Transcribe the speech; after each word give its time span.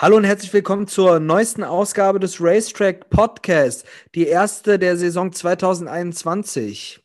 Hallo 0.00 0.16
und 0.16 0.22
herzlich 0.22 0.52
willkommen 0.52 0.86
zur 0.86 1.18
neuesten 1.18 1.64
Ausgabe 1.64 2.20
des 2.20 2.40
Racetrack 2.40 3.10
Podcast, 3.10 3.84
die 4.14 4.28
erste 4.28 4.78
der 4.78 4.96
Saison 4.96 5.32
2021. 5.32 7.02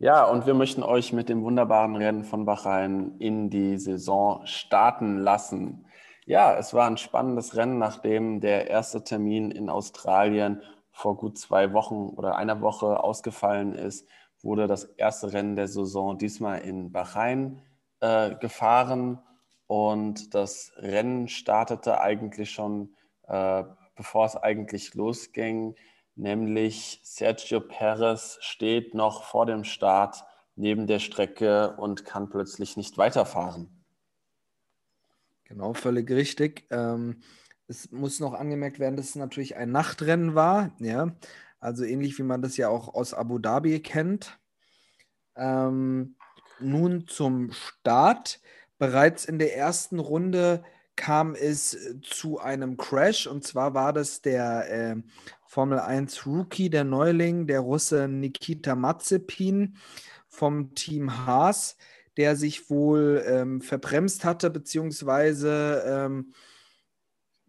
Ja, 0.00 0.24
und 0.24 0.44
wir 0.44 0.54
möchten 0.54 0.82
euch 0.82 1.12
mit 1.12 1.28
dem 1.28 1.44
wunderbaren 1.44 1.94
Rennen 1.94 2.24
von 2.24 2.44
Bahrain 2.44 3.14
in 3.20 3.48
die 3.48 3.78
Saison 3.78 4.44
starten 4.44 5.18
lassen. 5.18 5.86
Ja, 6.26 6.52
es 6.56 6.74
war 6.74 6.88
ein 6.88 6.96
spannendes 6.96 7.54
Rennen, 7.54 7.78
nachdem 7.78 8.40
der 8.40 8.68
erste 8.68 9.04
Termin 9.04 9.52
in 9.52 9.70
Australien 9.70 10.62
vor 10.90 11.16
gut 11.16 11.38
zwei 11.38 11.72
Wochen 11.72 12.08
oder 12.08 12.34
einer 12.34 12.60
Woche 12.60 13.04
ausgefallen 13.04 13.72
ist, 13.72 14.08
wurde 14.42 14.66
das 14.66 14.82
erste 14.82 15.32
Rennen 15.32 15.54
der 15.54 15.68
Saison 15.68 16.18
diesmal 16.18 16.58
in 16.62 16.90
Bahrain 16.90 17.62
äh, 18.00 18.34
gefahren. 18.34 19.20
Und 19.70 20.34
das 20.34 20.72
Rennen 20.78 21.28
startete 21.28 22.00
eigentlich 22.00 22.50
schon, 22.50 22.96
äh, 23.28 23.62
bevor 23.94 24.26
es 24.26 24.34
eigentlich 24.34 24.94
losging, 24.94 25.76
nämlich 26.16 27.00
Sergio 27.04 27.60
Perez 27.60 28.38
steht 28.40 28.94
noch 28.94 29.22
vor 29.22 29.46
dem 29.46 29.62
Start 29.62 30.24
neben 30.56 30.88
der 30.88 30.98
Strecke 30.98 31.76
und 31.76 32.04
kann 32.04 32.30
plötzlich 32.30 32.76
nicht 32.76 32.98
weiterfahren. 32.98 33.84
Genau, 35.44 35.72
völlig 35.72 36.10
richtig. 36.10 36.66
Ähm, 36.70 37.22
es 37.68 37.92
muss 37.92 38.18
noch 38.18 38.34
angemerkt 38.34 38.80
werden, 38.80 38.96
dass 38.96 39.10
es 39.10 39.14
natürlich 39.14 39.54
ein 39.54 39.70
Nachtrennen 39.70 40.34
war, 40.34 40.72
ja. 40.80 41.14
Also 41.60 41.84
ähnlich 41.84 42.18
wie 42.18 42.24
man 42.24 42.42
das 42.42 42.56
ja 42.56 42.68
auch 42.68 42.92
aus 42.92 43.14
Abu 43.14 43.38
Dhabi 43.38 43.78
kennt. 43.78 44.36
Ähm, 45.36 46.16
nun 46.58 47.06
zum 47.06 47.52
Start. 47.52 48.40
Bereits 48.80 49.26
in 49.26 49.38
der 49.38 49.54
ersten 49.58 49.98
Runde 49.98 50.64
kam 50.96 51.34
es 51.34 51.74
äh, 51.74 52.00
zu 52.00 52.38
einem 52.40 52.78
Crash. 52.78 53.26
Und 53.26 53.44
zwar 53.44 53.74
war 53.74 53.92
das 53.92 54.22
der 54.22 54.70
äh, 54.70 54.96
Formel 55.46 55.78
1 55.78 56.24
Rookie, 56.26 56.70
der 56.70 56.84
Neuling, 56.84 57.46
der 57.46 57.60
Russe 57.60 58.08
Nikita 58.08 58.74
Mazepin 58.74 59.76
vom 60.28 60.74
Team 60.74 61.26
Haas, 61.26 61.76
der 62.16 62.36
sich 62.36 62.70
wohl 62.70 63.22
ähm, 63.26 63.60
verbremst 63.60 64.24
hatte, 64.24 64.48
beziehungsweise 64.48 65.82
ähm, 65.86 66.32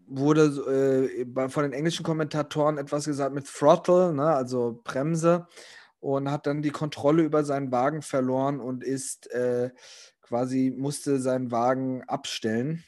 wurde 0.08 1.16
äh, 1.26 1.50
von 1.50 1.64
den 1.64 1.72
englischen 1.72 2.04
Kommentatoren 2.04 2.78
etwas 2.78 3.06
gesagt 3.06 3.34
mit 3.34 3.48
Throttle, 3.48 4.12
ne, 4.12 4.36
also 4.36 4.82
Bremse, 4.84 5.48
und 6.02 6.30
hat 6.30 6.46
dann 6.46 6.62
die 6.62 6.72
Kontrolle 6.72 7.24
über 7.24 7.46
seinen 7.46 7.72
Wagen 7.72 8.02
verloren 8.02 8.60
und 8.60 8.84
ist 8.84 9.32
äh, 9.32 9.70
quasi 10.32 10.74
musste 10.74 11.20
seinen 11.20 11.52
Wagen 11.52 12.04
abstellen. 12.08 12.86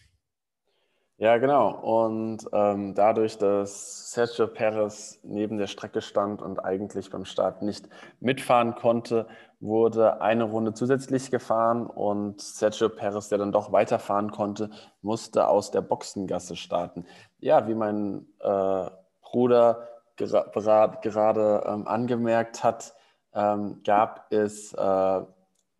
Ja, 1.17 1.37
genau. 1.37 1.71
Und 1.71 2.47
ähm, 2.53 2.95
dadurch, 2.95 3.37
dass 3.37 4.11
Sergio 4.11 4.47
Perez 4.47 5.19
neben 5.23 5.57
der 5.57 5.67
Strecke 5.67 6.01
stand 6.01 6.41
und 6.41 6.63
eigentlich 6.63 7.09
beim 7.09 7.25
Start 7.25 7.61
nicht 7.61 7.89
mitfahren 8.21 8.75
konnte, 8.75 9.27
wurde 9.59 10.21
eine 10.21 10.45
Runde 10.45 10.73
zusätzlich 10.73 11.31
gefahren 11.31 11.85
und 11.85 12.39
Sergio 12.39 12.87
Perez, 12.87 13.27
der 13.27 13.39
dann 13.39 13.51
doch 13.51 13.73
weiterfahren 13.73 14.31
konnte, 14.31 14.69
musste 15.01 15.49
aus 15.49 15.69
der 15.69 15.81
Boxengasse 15.81 16.55
starten. 16.55 17.05
Ja, 17.39 17.67
wie 17.67 17.75
mein 17.75 18.25
äh, 18.39 18.89
Bruder 19.21 19.89
gera 20.15 20.87
gerade 21.01 21.63
ähm, 21.67 21.87
angemerkt 21.87 22.63
hat, 22.63 22.93
ähm, 23.33 23.81
gab 23.83 24.31
es 24.31 24.73
äh, 24.73 25.21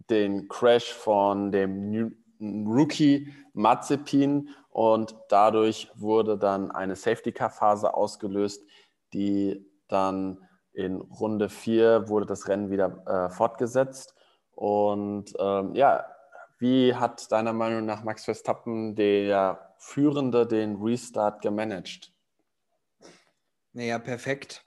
den 0.10 0.48
Crash 0.48 0.94
von 0.94 1.52
dem 1.52 2.14
Rookie 2.40 3.34
Mazepin 3.54 4.50
und 4.70 5.16
dadurch 5.30 5.92
wurde 5.96 6.38
dann 6.38 6.72
eine 6.72 6.96
Safety-Car-Phase 6.96 7.94
ausgelöst, 7.94 8.64
die 9.14 9.66
dann 9.88 10.40
in 10.74 11.00
Runde 11.02 11.50
4 11.50 12.10
wurde 12.10 12.26
das 12.26 12.48
Rennen 12.48 12.72
wieder 12.72 13.04
äh, 13.06 13.30
fortgesetzt. 13.30 14.16
Und 14.56 15.34
ähm, 15.40 15.76
ja, 15.76 16.06
wie 16.58 16.96
hat 16.96 17.32
deiner 17.32 17.54
Meinung 17.54 17.86
nach 17.86 18.04
Max 18.04 18.26
Verstappen, 18.26 18.96
der 18.96 19.76
Führende, 19.78 20.48
den 20.48 20.78
Restart 20.82 21.42
gemanagt? 21.42 22.12
Naja, 23.74 24.00
perfekt. 24.00 24.66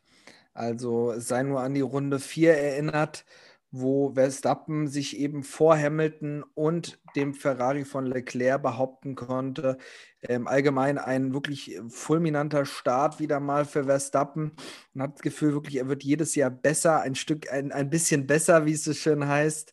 Also 0.55 1.19
sei 1.19 1.43
nur 1.43 1.61
an 1.61 1.75
die 1.75 1.81
Runde 1.81 2.19
4 2.19 2.57
erinnert 2.57 3.25
wo 3.71 4.15
Verstappen 4.15 4.89
sich 4.89 5.19
eben 5.19 5.43
vor 5.43 5.77
Hamilton 5.77 6.45
und 6.55 6.99
dem 7.15 7.35
Ferrari 7.35 7.85
von 7.85 8.07
Leclerc 8.07 8.63
behaupten 8.63 9.15
konnte. 9.15 9.79
Ähm, 10.23 10.47
allgemein 10.47 10.99
ein 10.99 11.35
wirklich 11.35 11.79
fulminanter 11.89 12.65
Start 12.65 13.21
wieder 13.21 13.41
mal 13.41 13.65
für 13.65 13.85
Verstappen. 13.85 14.53
Man 14.95 15.09
hat 15.09 15.15
das 15.17 15.23
Gefühl, 15.23 15.53
wirklich, 15.53 15.77
er 15.77 15.89
wird 15.89 16.05
jedes 16.05 16.35
Jahr 16.35 16.51
besser, 16.51 17.01
ein 17.01 17.15
Stück, 17.15 17.51
ein, 17.51 17.73
ein 17.73 17.91
bisschen 17.91 18.27
besser, 18.27 18.67
wie 18.67 18.73
es 18.73 18.85
so 18.85 18.93
schön 18.93 19.27
heißt. 19.27 19.73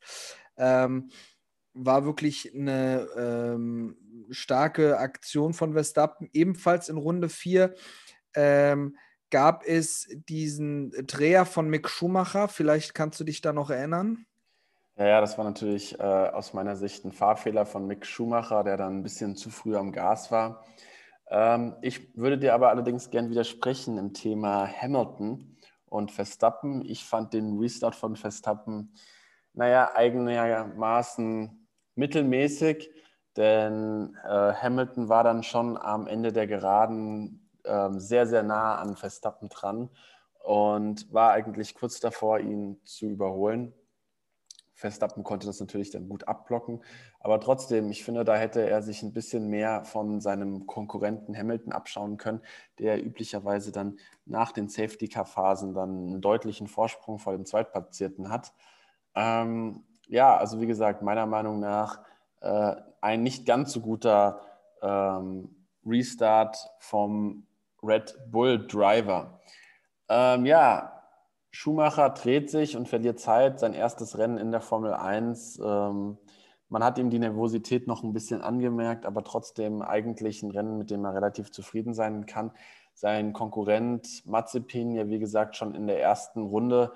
Ähm, 0.58 1.10
war 1.74 2.06
wirklich 2.06 2.54
eine 2.54 3.08
ähm, 3.18 3.98
starke 4.30 4.98
Aktion 4.98 5.54
von 5.54 5.74
Verstappen, 5.74 6.30
ebenfalls 6.34 6.90
in 6.90 6.98
Runde 6.98 7.30
4. 7.30 7.74
Ähm, 8.36 8.98
gab 9.34 9.66
es 9.66 10.08
diesen 10.30 10.92
Dreher 11.08 11.48
von 11.48 11.68
Mick 11.68 11.90
Schumacher. 11.90 12.48
Vielleicht 12.48 12.94
kannst 12.94 13.20
du 13.20 13.24
dich 13.24 13.42
da 13.42 13.52
noch 13.52 13.72
erinnern. 13.72 14.28
Ja, 14.96 15.08
ja, 15.08 15.22
das 15.22 15.40
war 15.40 15.44
natürlich 15.44 16.00
äh, 16.00 16.04
aus 16.04 16.54
meiner 16.54 16.76
Sicht 16.76 17.04
ein 17.04 17.12
Fahrfehler 17.12 17.66
von 17.66 17.88
Mick 17.88 18.06
Schumacher, 18.06 18.64
der 18.64 18.78
dann 18.78 19.00
ein 19.00 19.02
bisschen 19.02 19.36
zu 19.36 19.50
früh 19.50 19.76
am 19.76 19.92
Gas 19.92 20.32
war. 20.32 20.64
Ähm, 21.32 21.76
ich 21.82 22.16
würde 22.16 22.38
dir 22.38 22.54
aber 22.54 22.70
allerdings 22.70 23.10
gern 23.10 23.32
widersprechen 23.32 23.98
im 23.98 24.14
Thema 24.14 24.68
Hamilton 24.68 25.58
und 25.88 26.12
Verstappen. 26.12 26.86
Ich 26.86 27.04
fand 27.04 27.34
den 27.34 27.58
Restart 27.58 27.96
von 27.96 28.16
Verstappen, 28.16 28.94
naja, 29.54 29.96
eigenermaßen 29.96 31.68
mittelmäßig, 31.96 32.92
denn 33.36 34.16
äh, 34.24 34.54
Hamilton 34.54 35.10
war 35.10 35.24
dann 35.24 35.42
schon 35.42 35.76
am 35.76 36.06
Ende 36.06 36.32
der 36.32 36.46
Geraden 36.46 37.43
ähm, 37.66 38.00
sehr, 38.00 38.28
sehr 38.28 38.44
nah 38.44 38.76
an 38.76 38.96
Verstappen 38.96 39.50
dran 39.50 39.90
und 40.40 41.12
war 41.14 41.32
eigentlich 41.32 41.76
kurz 41.76 42.00
davor, 42.00 42.40
ihn 42.40 42.80
zu 42.84 43.08
überholen. 43.08 43.74
Verstappen 44.76 45.24
konnte 45.24 45.48
das 45.48 45.60
natürlich 45.60 45.92
dann 45.92 46.10
gut 46.10 46.28
abblocken, 46.28 46.84
aber 47.20 47.40
trotzdem, 47.40 47.90
ich 47.90 48.04
finde, 48.04 48.26
da 48.26 48.36
hätte 48.36 48.68
er 48.68 48.82
sich 48.82 49.02
ein 49.02 49.14
bisschen 49.14 49.48
mehr 49.48 49.86
von 49.86 50.20
seinem 50.20 50.68
Konkurrenten 50.68 51.38
Hamilton 51.38 51.72
abschauen 51.72 52.18
können, 52.18 52.42
der 52.80 53.02
üblicherweise 53.02 53.72
dann 53.72 53.98
nach 54.26 54.52
den 54.52 54.68
Safety-Car-Phasen 54.68 55.74
dann 55.74 56.08
einen 56.08 56.22
deutlichen 56.22 56.68
Vorsprung 56.68 57.20
vor 57.20 57.32
dem 57.34 57.46
Zweitplatzierten 57.46 58.30
hat. 58.30 58.52
Ähm, 59.16 59.84
ja, 60.08 60.36
also 60.36 60.60
wie 60.60 60.68
gesagt, 60.68 61.02
meiner 61.02 61.28
Meinung 61.28 61.60
nach 61.60 62.02
äh, 62.42 62.76
ein 63.00 63.24
nicht 63.24 63.46
ganz 63.46 63.72
so 63.72 63.80
guter 63.80 64.42
ähm, 64.82 65.56
Restart 65.86 66.58
vom 66.80 67.48
Red 67.84 68.16
Bull 68.32 68.68
Driver. 68.68 69.40
Ähm, 70.10 70.46
ja, 70.46 70.94
Schumacher 71.52 72.10
dreht 72.10 72.50
sich 72.50 72.76
und 72.76 72.90
verliert 72.90 73.20
Zeit, 73.20 73.60
sein 73.60 73.74
erstes 73.74 74.18
Rennen 74.18 74.38
in 74.38 74.52
der 74.52 74.62
Formel 74.62 74.94
1. 74.94 75.60
Ähm, 75.64 76.18
man 76.70 76.84
hat 76.84 76.98
ihm 76.98 77.12
die 77.12 77.20
Nervosität 77.20 77.86
noch 77.88 78.02
ein 78.02 78.14
bisschen 78.14 78.42
angemerkt, 78.42 79.06
aber 79.06 79.24
trotzdem 79.24 79.84
eigentlich 79.84 80.42
ein 80.42 80.50
Rennen, 80.50 80.80
mit 80.80 80.90
dem 80.90 81.06
er 81.06 81.14
relativ 81.14 81.52
zufrieden 81.52 81.94
sein 81.94 82.26
kann. 82.26 82.52
Sein 82.96 83.34
Konkurrent 83.34 84.26
Mazepin, 84.26 84.96
ja 84.96 85.08
wie 85.08 85.20
gesagt 85.20 85.56
schon 85.56 85.76
in 85.76 85.86
der 85.86 86.02
ersten 86.02 86.42
Runde 86.42 86.94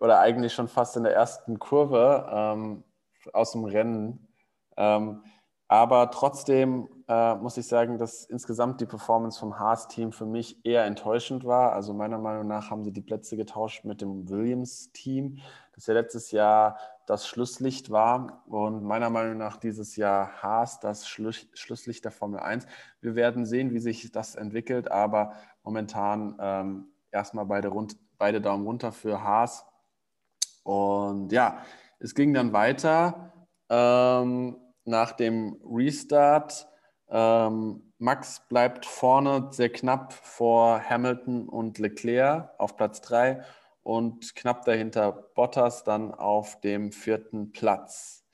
oder 0.00 0.18
eigentlich 0.18 0.52
schon 0.52 0.68
fast 0.68 0.96
in 0.96 1.04
der 1.04 1.14
ersten 1.14 1.58
Kurve 1.58 2.28
ähm, 2.32 2.84
aus 3.32 3.52
dem 3.52 3.64
Rennen. 3.64 4.28
Ähm, 4.76 5.22
aber 5.68 6.10
trotzdem 6.10 6.88
äh, 7.10 7.34
muss 7.34 7.56
ich 7.56 7.66
sagen, 7.66 7.98
dass 7.98 8.24
insgesamt 8.24 8.80
die 8.80 8.86
Performance 8.86 9.40
vom 9.40 9.58
Haas-Team 9.58 10.12
für 10.12 10.26
mich 10.26 10.64
eher 10.64 10.84
enttäuschend 10.84 11.44
war. 11.44 11.72
Also 11.72 11.92
meiner 11.92 12.18
Meinung 12.18 12.46
nach 12.46 12.70
haben 12.70 12.84
sie 12.84 12.92
die 12.92 13.00
Plätze 13.00 13.36
getauscht 13.36 13.84
mit 13.84 14.00
dem 14.00 14.28
Williams-Team, 14.28 15.38
das 15.74 15.88
ja 15.88 15.94
letztes 15.94 16.30
Jahr 16.30 16.78
das 17.06 17.26
Schlusslicht 17.26 17.90
war 17.90 18.44
und 18.46 18.84
meiner 18.84 19.10
Meinung 19.10 19.38
nach 19.38 19.56
dieses 19.56 19.96
Jahr 19.96 20.40
Haas 20.40 20.78
das 20.78 21.08
Schluss 21.08 21.48
Schlusslicht 21.54 22.04
der 22.04 22.12
Formel 22.12 22.38
1. 22.38 22.66
Wir 23.00 23.16
werden 23.16 23.44
sehen, 23.44 23.74
wie 23.74 23.80
sich 23.80 24.12
das 24.12 24.36
entwickelt, 24.36 24.88
aber 24.88 25.32
momentan 25.64 26.36
ähm, 26.38 26.92
erstmal 27.10 27.46
beide, 27.46 27.72
beide 28.18 28.40
Daumen 28.40 28.64
runter 28.64 28.92
für 28.92 29.24
Haas. 29.24 29.66
Und 30.62 31.32
ja, 31.32 31.58
es 31.98 32.14
ging 32.14 32.32
dann 32.32 32.52
weiter. 32.52 33.32
Ähm, 33.68 34.56
nach 34.84 35.12
dem 35.12 35.60
Restart. 35.64 36.69
Ähm, 37.10 37.92
Max 37.98 38.42
bleibt 38.48 38.86
vorne 38.86 39.48
sehr 39.50 39.70
knapp 39.70 40.12
vor 40.12 40.80
Hamilton 40.88 41.48
und 41.48 41.78
Leclerc 41.78 42.50
auf 42.58 42.76
Platz 42.76 43.00
3 43.02 43.42
und 43.82 44.34
knapp 44.36 44.64
dahinter 44.64 45.12
Bottas 45.34 45.84
dann 45.84 46.14
auf 46.14 46.60
dem 46.60 46.92
vierten 46.92 47.52
Platz. 47.52 48.24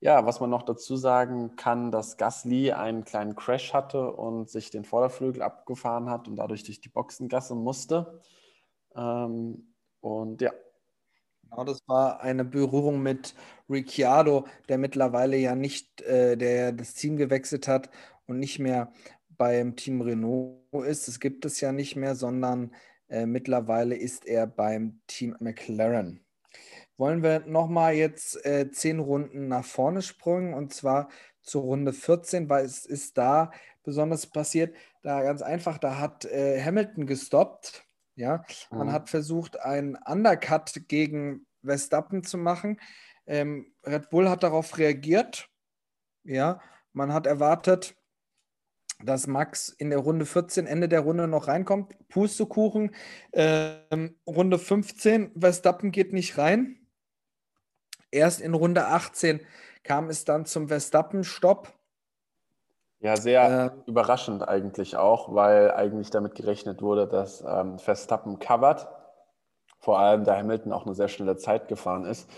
Ja, 0.00 0.26
was 0.26 0.40
man 0.40 0.50
noch 0.50 0.62
dazu 0.64 0.96
sagen 0.96 1.54
kann, 1.56 1.92
dass 1.92 2.16
Gasly 2.16 2.72
einen 2.72 3.04
kleinen 3.04 3.36
Crash 3.36 3.72
hatte 3.72 4.12
und 4.12 4.50
sich 4.50 4.70
den 4.70 4.84
Vorderflügel 4.84 5.42
abgefahren 5.42 6.10
hat 6.10 6.26
und 6.26 6.36
dadurch 6.36 6.64
durch 6.64 6.80
die 6.80 6.88
Boxengasse 6.88 7.54
musste. 7.54 8.20
Ähm, 8.96 9.74
und 10.00 10.42
ja. 10.42 10.52
Genau, 11.50 11.64
das 11.64 11.80
war 11.86 12.20
eine 12.22 12.44
Berührung 12.44 13.02
mit 13.02 13.34
Ricciardo, 13.68 14.46
der 14.68 14.78
mittlerweile 14.78 15.36
ja 15.36 15.54
nicht, 15.54 16.00
äh, 16.02 16.36
der 16.36 16.72
das 16.72 16.94
Team 16.94 17.16
gewechselt 17.16 17.68
hat 17.68 17.90
und 18.26 18.38
nicht 18.38 18.58
mehr 18.58 18.92
beim 19.30 19.76
Team 19.76 20.00
Renault 20.00 20.62
ist. 20.86 21.08
Das 21.08 21.20
gibt 21.20 21.44
es 21.44 21.60
ja 21.60 21.72
nicht 21.72 21.96
mehr, 21.96 22.14
sondern 22.14 22.74
äh, 23.08 23.26
mittlerweile 23.26 23.96
ist 23.96 24.26
er 24.26 24.46
beim 24.46 25.00
Team 25.06 25.36
McLaren 25.40 26.24
wollen 27.02 27.22
wir 27.22 27.40
nochmal 27.46 27.94
jetzt 27.94 28.44
äh, 28.46 28.70
zehn 28.70 29.00
Runden 29.00 29.48
nach 29.48 29.64
vorne 29.64 30.02
springen 30.02 30.54
und 30.54 30.72
zwar 30.72 31.08
zur 31.42 31.62
Runde 31.62 31.92
14, 31.92 32.48
weil 32.48 32.64
es 32.64 32.86
ist 32.86 33.18
da 33.18 33.50
besonders 33.82 34.28
passiert. 34.28 34.76
Da 35.02 35.22
ganz 35.22 35.42
einfach, 35.42 35.78
da 35.78 35.98
hat 35.98 36.24
äh, 36.26 36.62
Hamilton 36.62 37.06
gestoppt. 37.06 37.84
Ja, 38.14 38.44
man 38.70 38.88
mhm. 38.88 38.92
hat 38.92 39.10
versucht, 39.10 39.58
einen 39.58 39.96
Undercut 39.96 40.72
gegen 40.86 41.46
Verstappen 41.64 42.22
zu 42.22 42.38
machen. 42.38 42.78
Ähm, 43.26 43.72
Red 43.84 44.10
Bull 44.10 44.28
hat 44.28 44.42
darauf 44.42 44.78
reagiert. 44.78 45.48
Ja, 46.22 46.60
man 46.92 47.12
hat 47.12 47.26
erwartet, 47.26 47.96
dass 49.04 49.26
Max 49.26 49.68
in 49.68 49.90
der 49.90 49.98
Runde 49.98 50.26
14, 50.26 50.66
Ende 50.66 50.88
der 50.88 51.00
Runde 51.00 51.28
noch 51.28 51.48
reinkommt. 51.48 51.96
Pustekuchen. 52.08 52.94
Ähm, 53.32 54.16
Runde 54.26 54.58
15, 54.58 55.32
Verstappen 55.38 55.90
geht 55.90 56.12
nicht 56.12 56.38
rein. 56.38 56.78
Erst 58.10 58.40
in 58.40 58.54
Runde 58.54 58.86
18 58.86 59.40
kam 59.84 60.08
es 60.08 60.24
dann 60.24 60.44
zum 60.44 60.68
Verstappen-Stopp. 60.68 61.72
Ja, 63.00 63.16
sehr 63.16 63.74
äh, 63.86 63.90
überraschend 63.90 64.46
eigentlich 64.46 64.96
auch, 64.96 65.34
weil 65.34 65.72
eigentlich 65.72 66.10
damit 66.10 66.36
gerechnet 66.36 66.82
wurde, 66.82 67.08
dass 67.08 67.42
ähm, 67.46 67.78
Verstappen 67.78 68.38
covert. 68.38 68.86
Vor 69.80 69.98
allem, 69.98 70.22
da 70.22 70.36
Hamilton 70.36 70.72
auch 70.72 70.86
eine 70.86 70.94
sehr 70.94 71.08
schnelle 71.08 71.36
Zeit 71.36 71.66
gefahren 71.66 72.04
ist. 72.04 72.30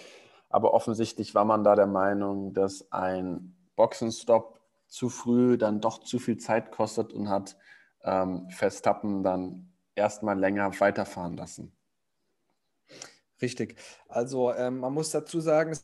Aber 0.48 0.72
offensichtlich 0.72 1.34
war 1.34 1.44
man 1.44 1.64
da 1.64 1.74
der 1.74 1.86
Meinung, 1.86 2.54
dass 2.54 2.90
ein 2.92 3.54
Boxenstopp 3.76 4.60
zu 4.94 5.08
früh 5.08 5.58
dann 5.58 5.80
doch 5.80 6.04
zu 6.04 6.20
viel 6.20 6.36
Zeit 6.36 6.70
kostet 6.70 7.12
und 7.12 7.28
hat 7.28 7.56
ähm, 8.04 8.48
Verstappen 8.50 9.24
dann 9.24 9.72
erstmal 9.96 10.38
länger 10.38 10.78
weiterfahren 10.78 11.36
lassen. 11.36 11.76
Richtig. 13.42 13.76
Also 14.08 14.54
ähm, 14.54 14.78
man 14.78 14.94
muss 14.94 15.10
dazu 15.10 15.40
sagen, 15.40 15.76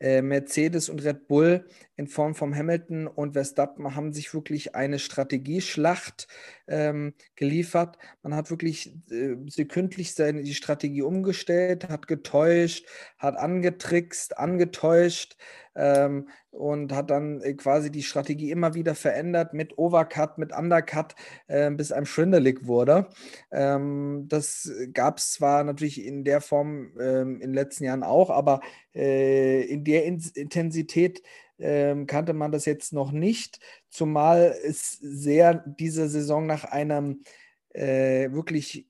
äh, 0.00 0.22
Mercedes 0.22 0.88
und 0.88 1.04
Red 1.04 1.26
Bull 1.26 1.66
in 1.96 2.06
Form 2.06 2.34
von 2.34 2.54
Hamilton 2.54 3.08
und 3.08 3.32
Verstappen 3.32 3.94
haben 3.94 4.12
sich 4.12 4.32
wirklich 4.32 4.74
eine 4.74 4.98
Strategieschlacht 4.98 6.28
ähm, 6.68 7.14
geliefert. 7.34 7.98
Man 8.22 8.34
hat 8.34 8.50
wirklich 8.50 8.94
äh, 9.10 9.36
sekündlich 9.48 10.14
seine, 10.14 10.44
die 10.44 10.54
Strategie 10.54 11.02
umgestellt, 11.02 11.88
hat 11.88 12.06
getäuscht, 12.06 12.86
hat 13.18 13.36
angetrickst, 13.36 14.38
angetäuscht 14.38 15.36
ähm, 15.78 16.28
und 16.50 16.92
hat 16.92 17.10
dann 17.10 17.40
äh, 17.40 17.54
quasi 17.54 17.90
die 17.90 18.02
Strategie 18.02 18.50
immer 18.50 18.74
wieder 18.74 18.94
verändert 18.94 19.54
mit 19.54 19.78
Overcut, 19.78 20.36
mit 20.36 20.52
Undercut, 20.52 21.14
äh, 21.46 21.70
bis 21.70 21.92
einem 21.92 22.06
schwindelig 22.06 22.66
wurde. 22.66 23.08
Ähm, 23.50 24.26
das 24.28 24.70
gab 24.92 25.18
es 25.18 25.32
zwar 25.32 25.64
natürlich 25.64 26.04
in 26.04 26.24
der 26.24 26.40
Form 26.40 26.92
ähm, 27.00 27.36
in 27.36 27.50
den 27.50 27.54
letzten 27.54 27.84
Jahren 27.84 28.02
auch, 28.02 28.30
aber 28.30 28.60
äh, 28.94 29.62
in 29.62 29.84
der 29.84 30.04
in 30.04 30.22
Intensität 30.34 31.22
ähm, 31.58 32.06
kannte 32.06 32.34
man 32.34 32.52
das 32.52 32.64
jetzt 32.64 32.92
noch 32.92 33.12
nicht, 33.12 33.60
zumal 33.88 34.54
es 34.64 34.92
sehr 34.92 35.54
diese 35.54 36.08
Saison 36.08 36.46
nach 36.46 36.64
einem 36.64 37.22
äh, 37.72 38.30
wirklich 38.32 38.88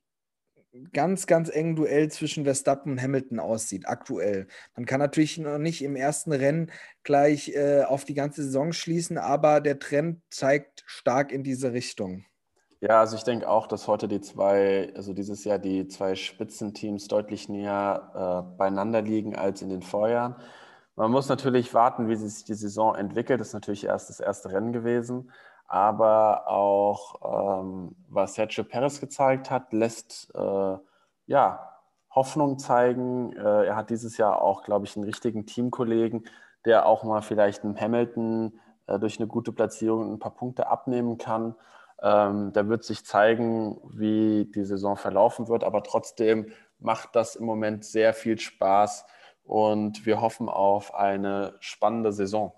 ganz, 0.93 1.27
ganz 1.27 1.49
engen 1.49 1.77
Duell 1.77 2.11
zwischen 2.11 2.45
Verstappen 2.45 2.93
und 2.93 3.03
Hamilton 3.03 3.41
aussieht, 3.41 3.89
aktuell. 3.89 4.49
Man 4.77 4.87
kann 4.87 5.01
natürlich 5.01 5.39
noch 5.39 5.59
nicht 5.59 5.83
im 5.83 5.97
ersten 5.97 6.33
Rennen 6.33 6.71
gleich 7.03 7.55
äh, 7.55 7.83
auf 7.83 8.05
die 8.05 8.15
ganze 8.15 8.43
Saison 8.43 8.73
schließen, 8.73 9.19
aber 9.19 9.61
der 9.61 9.79
Trend 9.79 10.21
zeigt 10.31 10.85
stark 10.87 11.33
in 11.33 11.43
diese 11.43 11.73
Richtung. 11.73 12.25
Ja, 12.81 13.01
also 13.01 13.17
ich 13.17 13.25
denke 13.25 13.49
auch, 13.49 13.67
dass 13.67 13.89
heute 13.89 14.07
die 14.07 14.21
zwei, 14.21 14.93
also 14.95 15.13
dieses 15.13 15.45
Jahr 15.45 15.59
die 15.59 15.89
zwei 15.89 16.15
Spitzenteams 16.15 17.09
deutlich 17.09 17.49
näher 17.49 18.47
äh, 18.53 18.57
beieinander 18.57 19.03
liegen 19.03 19.35
als 19.35 19.63
in 19.63 19.69
den 19.69 19.83
Vorjahren. 19.83 20.37
Man 20.95 21.11
muss 21.11 21.29
natürlich 21.29 21.75
warten, 21.75 22.09
wie 22.09 22.17
sich 22.17 22.45
die 22.45 22.55
Saison 22.55 22.95
entwickelt. 22.95 23.41
Das 23.41 23.49
ist 23.49 23.55
natürlich 23.55 23.85
erst 23.85 24.11
das 24.11 24.21
erste 24.21 24.53
Rennen 24.53 24.73
gewesen. 24.73 25.31
Aber 25.69 26.49
auch 26.49 27.61
ähm, 27.61 27.95
was 28.09 28.35
Sergio 28.35 28.65
Perez 28.65 29.01
gezeigt 29.01 29.51
hat, 29.51 29.73
lässt 29.73 30.35
äh, 30.35 30.77
ja, 31.27 31.69
Hoffnung 32.11 32.59
zeigen. 32.59 33.33
Äh, 33.37 33.67
er 33.67 33.77
hat 33.77 33.91
dieses 33.91 34.17
Jahr 34.17 34.41
auch, 34.43 34.63
glaube 34.63 34.87
ich, 34.87 34.97
einen 34.97 35.05
richtigen 35.05 35.45
Teamkollegen, 35.47 36.25
der 36.65 36.87
auch 36.87 37.05
mal 37.05 37.21
vielleicht 37.21 37.65
einem 37.65 37.79
Hamilton 37.79 38.59
äh, 38.87 38.99
durch 38.99 39.21
eine 39.21 39.29
gute 39.29 39.53
Platzierung 39.53 40.11
ein 40.15 40.19
paar 40.19 40.35
Punkte 40.35 40.69
abnehmen 40.69 41.19
kann. 41.19 41.55
Ähm, 42.01 42.53
da 42.55 42.69
wird 42.69 42.85
sich 42.85 43.05
zeigen, 43.05 43.79
wie 43.93 44.51
die 44.55 44.65
Saison 44.65 44.97
verlaufen 44.97 45.49
wird. 45.49 45.65
Aber 45.65 45.83
trotzdem 45.83 46.51
macht 46.79 47.15
das 47.15 47.37
im 47.37 47.45
Moment 47.45 47.85
sehr 47.85 48.15
viel 48.15 48.39
Spaß 48.39 49.05
und 49.45 50.07
wir 50.07 50.21
hoffen 50.21 50.49
auf 50.49 50.95
eine 50.95 51.55
spannende 51.61 52.13
Saison. 52.13 52.53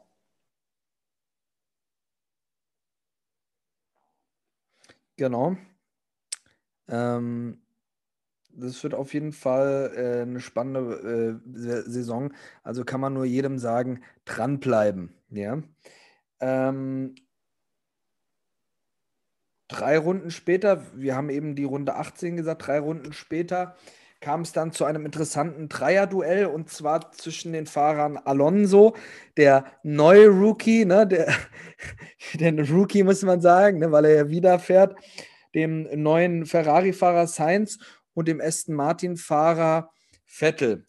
Genau. 5.20 5.55
Ähm, 6.88 7.61
das 8.55 8.82
wird 8.82 8.94
auf 8.94 9.12
jeden 9.12 9.32
Fall 9.32 9.93
äh, 9.94 10.22
eine 10.22 10.40
spannende 10.40 11.43
äh, 11.44 11.82
Saison. 11.90 12.32
Also 12.62 12.87
kann 12.87 13.02
man 13.02 13.12
nur 13.12 13.26
jedem 13.26 13.58
sagen, 13.58 14.02
dranbleiben. 14.25 15.12
Ja. 15.28 15.62
Ähm, 16.40 17.17
drei 19.69 19.99
Runden 19.99 20.31
später, 20.31 20.87
wir 20.94 21.17
haben 21.17 21.28
eben 21.28 21.55
die 21.55 21.64
Runde 21.64 21.96
18 21.96 22.38
gesagt, 22.38 22.67
drei 22.67 22.78
Runden 22.78 23.12
später 23.12 23.76
kam 24.20 24.43
es 24.43 24.53
dann 24.53 24.72
zu 24.72 24.84
einem 24.84 25.06
interessanten 25.06 25.69
Dreierduell 25.69 26.46
und 26.46 26.69
zwar 26.70 27.10
zwischen 27.12 27.53
den 27.53 27.67
Fahrern 27.67 28.19
Alonso, 28.19 28.94
der 29.36 29.65
neue 29.82 30.29
Rookie, 30.29 30.84
ne, 30.84 31.06
der, 31.06 31.34
der 32.34 32.70
Rookie 32.70 33.03
muss 33.03 33.22
man 33.22 33.41
sagen, 33.41 33.79
ne, 33.79 33.91
weil 33.93 34.05
er 34.05 34.15
ja 34.15 34.29
wieder 34.29 34.58
fährt, 34.58 34.94
dem 35.55 35.89
neuen 36.03 36.46
Ferrari-Fahrer 36.46 37.27
Sainz 37.27 37.79
und 38.15 38.29
dem 38.29 38.41
Aston 38.41 38.74
Martin-Fahrer 38.74 39.91
Vettel. 40.27 40.84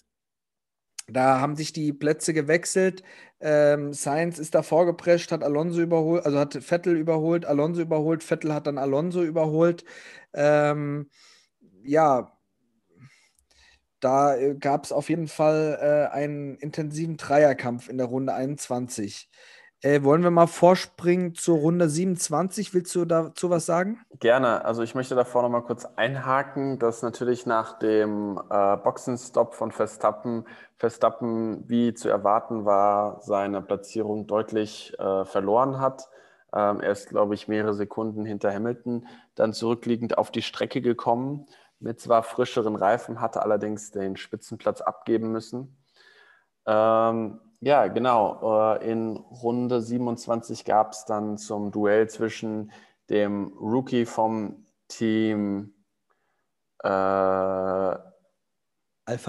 Da 1.07 1.39
haben 1.39 1.55
sich 1.55 1.73
die 1.73 1.93
Plätze 1.93 2.33
gewechselt. 2.33 3.03
Ähm, 3.39 3.91
Sainz 3.91 4.39
ist 4.39 4.55
da 4.55 4.61
vorgeprescht, 4.61 5.31
hat 5.31 5.43
Alonso 5.43 5.81
überholt, 5.81 6.25
also 6.25 6.38
hat 6.38 6.53
Vettel 6.63 6.95
überholt, 6.95 7.45
Alonso 7.45 7.81
überholt, 7.81 8.23
Vettel 8.23 8.53
hat 8.53 8.67
dann 8.67 8.77
Alonso 8.77 9.23
überholt. 9.23 9.83
Ähm, 10.33 11.09
ja, 11.83 12.38
da 14.01 14.36
äh, 14.36 14.55
gab 14.55 14.84
es 14.84 14.91
auf 14.91 15.10
jeden 15.10 15.27
Fall 15.27 15.77
äh, 15.81 16.13
einen 16.13 16.55
intensiven 16.58 17.17
Dreierkampf 17.17 17.88
in 17.88 17.98
der 17.98 18.08
Runde 18.08 18.34
21. 18.34 19.29
Äh, 19.84 20.03
wollen 20.03 20.22
wir 20.22 20.29
mal 20.29 20.46
vorspringen 20.46 21.34
zur 21.34 21.58
Runde 21.58 21.89
27? 21.89 22.74
Willst 22.75 22.93
du 22.93 23.05
dazu 23.05 23.50
was 23.50 23.65
sagen? 23.65 24.00
Gerne. 24.20 24.63
Also 24.63 24.84
ich 24.84 24.93
möchte 24.93 25.15
davor 25.15 25.41
noch 25.41 25.50
mal 25.50 25.63
kurz 25.63 25.86
einhaken, 25.96 26.77
dass 26.77 27.01
natürlich 27.01 27.48
nach 27.48 27.79
dem 27.79 28.39
äh, 28.50 28.77
Boxenstopp 28.77 29.55
von 29.55 29.72
Verstappen, 29.72 30.46
Verstappen, 30.77 31.67
wie 31.67 31.96
zu 31.96 32.10
erwarten 32.10 32.63
war, 32.65 33.22
seine 33.22 33.62
Platzierung 33.63 34.27
deutlich 34.27 34.93
äh, 35.00 35.25
verloren 35.25 35.79
hat. 35.79 36.10
Ähm, 36.53 36.79
er 36.81 36.91
ist, 36.91 37.10
glaube 37.10 37.34
ich, 37.34 37.48
mehrere 37.48 37.74
Sekunden 37.74 38.24
hinter 38.24 38.53
Hamilton 38.53 39.08
dann 39.34 39.53
zurückliegend 39.53 40.15
auf 40.15 40.29
die 40.29 40.43
Strecke 40.43 40.81
gekommen 40.81 41.48
mit 41.81 42.00
zwar 42.00 42.23
frischeren 42.23 42.75
Reifen, 42.75 43.19
hatte 43.19 43.41
allerdings 43.41 43.91
den 43.91 44.15
Spitzenplatz 44.15 44.81
abgeben 44.81 45.31
müssen. 45.31 45.77
Ähm, 46.65 47.39
ja, 47.59 47.88
genau. 47.88 48.75
Äh, 48.75 48.91
in 48.91 49.17
Runde 49.17 49.81
27 49.81 50.65
gab 50.65 50.93
es 50.93 51.05
dann 51.05 51.38
zum 51.38 51.71
Duell 51.71 52.09
zwischen 52.09 52.71
dem 53.09 53.53
Rookie 53.59 54.05
vom 54.05 54.65
Team 54.88 55.73
äh, 56.83 56.88
Alpha 56.88 58.13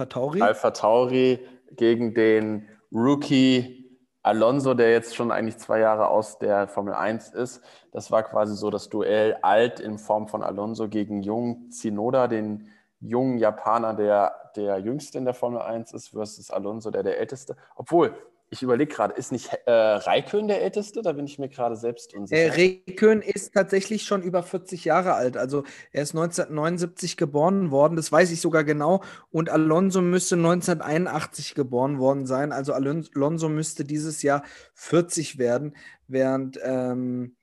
Tauri. 0.07 0.41
Alpha 0.41 0.71
Tauri 0.71 1.39
gegen 1.71 2.13
den 2.13 2.69
Rookie 2.91 3.82
Alonso, 4.23 4.73
der 4.73 4.91
jetzt 4.91 5.15
schon 5.15 5.31
eigentlich 5.31 5.57
zwei 5.57 5.79
Jahre 5.79 6.07
aus 6.07 6.39
der 6.39 6.67
Formel 6.67 6.93
1 6.93 7.29
ist. 7.33 7.61
Das 7.91 8.09
war 8.09 8.23
quasi 8.23 8.55
so 8.55 8.69
das 8.69 8.89
Duell 8.89 9.37
alt 9.41 9.79
in 9.81 9.97
Form 9.97 10.27
von 10.27 10.43
Alonso 10.43 10.87
gegen 10.87 11.21
Jung 11.21 11.69
Zinoda, 11.69 12.27
den 12.27 12.69
jungen 13.01 13.37
Japaner, 13.37 13.93
der 13.93 14.43
der 14.55 14.77
jüngste 14.79 15.17
in 15.17 15.25
der 15.25 15.33
Formel 15.33 15.61
1 15.61 15.93
ist, 15.93 16.09
versus 16.09 16.51
Alonso, 16.51 16.91
der 16.91 17.03
der 17.03 17.19
älteste. 17.19 17.57
Obwohl, 17.75 18.15
ich 18.53 18.61
überlege 18.61 18.93
gerade, 18.93 19.15
ist 19.15 19.31
nicht 19.31 19.49
äh, 19.65 19.71
Raikön 19.71 20.47
der 20.47 20.61
Älteste? 20.61 21.01
Da 21.01 21.13
bin 21.13 21.25
ich 21.25 21.39
mir 21.39 21.49
gerade 21.49 21.75
selbst 21.75 22.13
unsicher. 22.13 22.39
Äh, 22.39 22.49
Raikön 22.49 23.21
ist 23.21 23.53
tatsächlich 23.53 24.03
schon 24.03 24.21
über 24.21 24.43
40 24.43 24.85
Jahre 24.85 25.13
alt. 25.13 25.37
Also 25.37 25.63
er 25.91 26.03
ist 26.03 26.11
1979 26.11 27.17
geboren 27.17 27.71
worden, 27.71 27.95
das 27.95 28.11
weiß 28.11 28.31
ich 28.31 28.39
sogar 28.41 28.63
genau. 28.63 29.03
Und 29.31 29.49
Alonso 29.49 30.01
müsste 30.01 30.35
1981 30.35 31.55
geboren 31.55 31.97
worden 31.97 32.27
sein. 32.27 32.51
Also 32.51 32.73
Alonso 32.73 33.49
müsste 33.49 33.85
dieses 33.85 34.21
Jahr 34.21 34.43
40 34.75 35.39
werden, 35.39 35.75
während. 36.07 36.59
Ähm, 36.63 37.35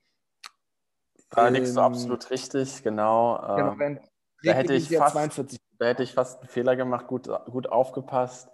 da 1.29 1.49
liegst 1.49 1.75
du 1.75 1.79
ähm, 1.79 1.85
absolut 1.85 2.29
richtig, 2.31 2.83
genau. 2.83 3.37
genau 3.55 3.79
ähm, 3.79 3.99
da, 4.43 4.53
hätte 4.53 4.73
ich 4.73 4.89
fast, 4.89 5.15
da 5.77 5.85
hätte 5.85 6.03
ich 6.03 6.13
fast 6.13 6.39
einen 6.39 6.49
Fehler 6.49 6.77
gemacht, 6.77 7.07
gut, 7.07 7.29
gut 7.45 7.67
aufgepasst. 7.67 8.49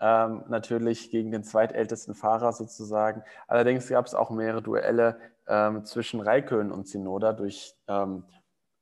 Ähm, 0.00 0.44
natürlich 0.48 1.10
gegen 1.10 1.30
den 1.30 1.44
zweitältesten 1.44 2.14
Fahrer 2.14 2.52
sozusagen. 2.52 3.22
Allerdings 3.46 3.88
gab 3.88 4.06
es 4.06 4.14
auch 4.14 4.30
mehrere 4.30 4.62
Duelle 4.62 5.18
ähm, 5.46 5.84
zwischen 5.84 6.20
Raikön 6.20 6.72
und 6.72 6.88
Sinoda. 6.88 7.34
Durch 7.34 7.76
ähm, 7.86 8.24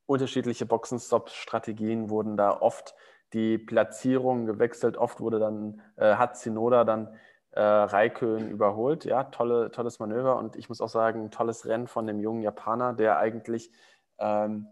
unterschiedliche 0.07 0.65
Boxenstopp-Strategien 0.65 2.09
wurden 2.09 2.37
da 2.37 2.61
oft 2.61 2.95
die 3.33 3.59
Platzierungen 3.59 4.47
gewechselt. 4.47 4.97
Oft 4.97 5.21
wurde 5.21 5.41
dann, 5.41 5.83
äh, 5.97 6.15
hat 6.15 6.37
Sinoda 6.37 6.85
dann 6.85 7.17
äh, 7.51 7.61
Raikön 7.61 8.49
überholt. 8.49 9.05
Ja, 9.05 9.25
tolle, 9.25 9.73
tolles 9.73 9.99
Manöver 9.99 10.37
und 10.37 10.55
ich 10.55 10.69
muss 10.69 10.81
auch 10.81 10.89
sagen, 10.89 11.33
tolles 11.33 11.67
Rennen 11.67 11.89
von 11.89 12.07
dem 12.07 12.21
jungen 12.21 12.43
Japaner, 12.43 12.93
der 12.93 13.19
eigentlich 13.19 13.73
ähm, 14.19 14.69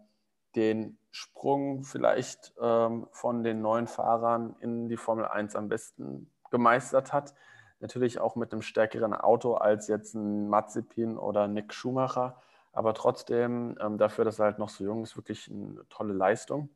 den 0.55 0.99
Sprung 1.11 1.83
vielleicht 1.83 2.55
ähm, 2.61 3.09
von 3.11 3.43
den 3.43 3.63
neuen 3.63 3.87
Fahrern 3.87 4.55
in 4.61 4.89
die 4.89 4.97
Formel 4.97 5.27
1 5.27 5.57
am 5.57 5.69
besten 5.69 6.31
gemeistert 6.57 7.13
hat. 7.13 7.35
Natürlich 7.81 8.19
auch 8.19 8.37
mit 8.37 8.53
einem 8.53 8.63
stärkeren 8.63 9.13
Auto 9.13 9.55
als 9.55 9.89
jetzt 9.89 10.15
ein 10.15 10.49
Mazepin 10.49 11.19
oder 11.19 11.47
Nick 11.49 11.75
Schumacher. 11.75 12.41
Aber 12.73 12.95
trotzdem, 12.95 13.77
ähm, 13.81 13.99
dafür, 13.99 14.25
dass 14.25 14.39
er 14.39 14.47
halt 14.47 14.59
noch 14.59 14.71
so 14.71 14.85
jung 14.85 15.03
ist, 15.03 15.17
wirklich 15.17 15.51
eine 15.51 15.87
tolle 15.89 16.15
Leistung. 16.15 16.71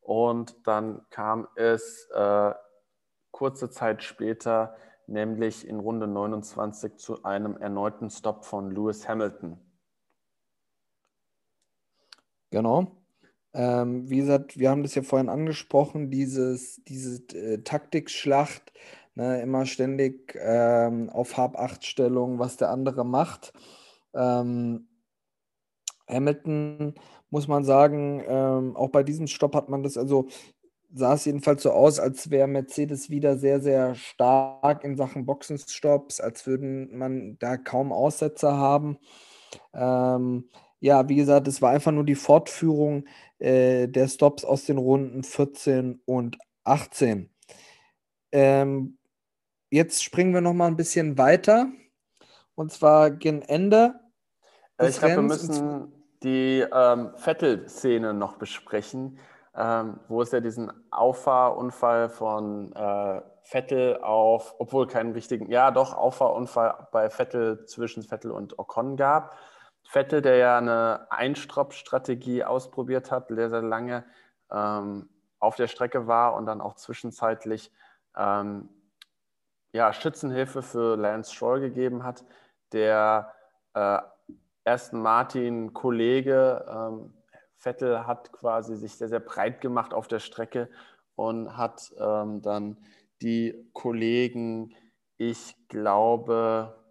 Und 0.00 0.66
dann 0.66 1.06
kam 1.10 1.48
es 1.54 2.08
äh, 2.14 2.54
kurze 3.30 3.70
Zeit 3.70 4.02
später, 4.02 4.76
nämlich 5.06 5.66
in 5.66 5.80
Runde 5.80 6.06
29, 6.06 6.96
zu 6.96 7.22
einem 7.24 7.56
erneuten 7.56 8.10
Stop 8.10 8.44
von 8.44 8.70
Lewis 8.70 9.08
Hamilton. 9.08 9.58
Genau. 12.50 13.01
Ähm, 13.54 14.08
wie 14.08 14.18
gesagt, 14.18 14.58
wir 14.58 14.70
haben 14.70 14.82
das 14.82 14.94
ja 14.94 15.02
vorhin 15.02 15.28
angesprochen, 15.28 16.10
dieses, 16.10 16.82
diese 16.84 17.22
äh, 17.36 17.62
Taktikschlacht, 17.62 18.72
ne, 19.14 19.42
immer 19.42 19.66
ständig 19.66 20.36
ähm, 20.40 21.10
auf 21.10 21.36
Hab-Acht-Stellung, 21.36 22.38
was 22.38 22.56
der 22.56 22.70
andere 22.70 23.04
macht. 23.04 23.52
Ähm, 24.14 24.88
Hamilton, 26.08 26.94
muss 27.30 27.48
man 27.48 27.64
sagen, 27.64 28.22
ähm, 28.26 28.76
auch 28.76 28.90
bei 28.90 29.02
diesem 29.02 29.26
Stopp 29.26 29.54
hat 29.54 29.68
man 29.68 29.82
das, 29.82 29.96
also 29.96 30.28
sah 30.94 31.14
es 31.14 31.24
jedenfalls 31.24 31.62
so 31.62 31.70
aus, 31.72 31.98
als 31.98 32.30
wäre 32.30 32.46
Mercedes 32.46 33.08
wieder 33.10 33.38
sehr, 33.38 33.60
sehr 33.60 33.94
stark 33.94 34.84
in 34.84 34.96
Sachen 34.96 35.24
Boxenstopps, 35.24 36.20
als 36.20 36.46
würden 36.46 36.96
man 36.96 37.38
da 37.38 37.56
kaum 37.56 37.92
Aussetzer 37.92 38.56
haben. 38.56 38.98
Ähm, 39.74 40.48
ja, 40.82 41.08
wie 41.08 41.14
gesagt, 41.14 41.46
es 41.46 41.62
war 41.62 41.70
einfach 41.70 41.92
nur 41.92 42.02
die 42.02 42.16
Fortführung 42.16 43.04
äh, 43.38 43.86
der 43.86 44.08
Stops 44.08 44.44
aus 44.44 44.64
den 44.64 44.78
Runden 44.78 45.22
14 45.22 46.02
und 46.04 46.38
18. 46.64 47.30
Ähm, 48.32 48.98
jetzt 49.70 50.02
springen 50.02 50.34
wir 50.34 50.40
noch 50.40 50.54
mal 50.54 50.66
ein 50.66 50.76
bisschen 50.76 51.16
weiter. 51.18 51.68
Und 52.56 52.72
zwar 52.72 53.12
gegen 53.12 53.42
Ende. 53.42 53.94
Äh, 54.76 54.88
ich 54.88 54.98
glaube, 54.98 55.14
wir 55.14 55.22
müssen 55.22 55.92
die 56.24 56.66
ähm, 56.72 57.12
Vettel-Szene 57.14 58.12
noch 58.12 58.38
besprechen, 58.38 59.20
ähm, 59.54 60.00
wo 60.08 60.20
es 60.22 60.32
ja 60.32 60.40
diesen 60.40 60.72
Auffahrunfall 60.90 62.08
von 62.08 62.72
äh, 62.72 63.22
Vettel 63.44 63.98
auf, 63.98 64.56
obwohl 64.58 64.88
keinen 64.88 65.12
richtigen, 65.12 65.48
ja 65.48 65.70
doch, 65.70 65.94
Auffahrunfall 65.94 66.88
bei 66.90 67.08
Vettel 67.08 67.66
zwischen 67.66 68.02
Vettel 68.02 68.32
und 68.32 68.58
Ocon 68.58 68.96
gab. 68.96 69.36
Vettel, 69.92 70.22
der 70.22 70.36
ja 70.36 70.56
eine 70.56 71.06
Einstopp-Strategie 71.10 72.44
ausprobiert 72.44 73.10
hat, 73.10 73.28
sehr, 73.28 73.50
sehr 73.50 73.60
lange 73.60 74.04
ähm, 74.50 75.10
auf 75.38 75.56
der 75.56 75.68
Strecke 75.68 76.06
war 76.06 76.34
und 76.34 76.46
dann 76.46 76.62
auch 76.62 76.76
zwischenzeitlich 76.76 77.70
ähm, 78.16 78.70
ja, 79.72 79.92
Schützenhilfe 79.92 80.62
für 80.62 80.96
Lance 80.96 81.34
Stroll 81.34 81.60
gegeben 81.60 82.04
hat, 82.04 82.24
der 82.72 83.34
äh, 83.74 83.98
Aston 84.64 85.02
Martin 85.02 85.74
Kollege 85.74 86.64
ähm, 86.68 87.12
Vettel 87.58 88.06
hat 88.06 88.32
quasi 88.32 88.76
sich 88.76 88.96
sehr, 88.96 89.08
sehr 89.08 89.20
breit 89.20 89.60
gemacht 89.60 89.92
auf 89.92 90.08
der 90.08 90.20
Strecke 90.20 90.70
und 91.16 91.54
hat 91.58 91.92
ähm, 92.00 92.40
dann 92.40 92.78
die 93.20 93.68
Kollegen, 93.74 94.74
ich 95.18 95.54
glaube, 95.68 96.81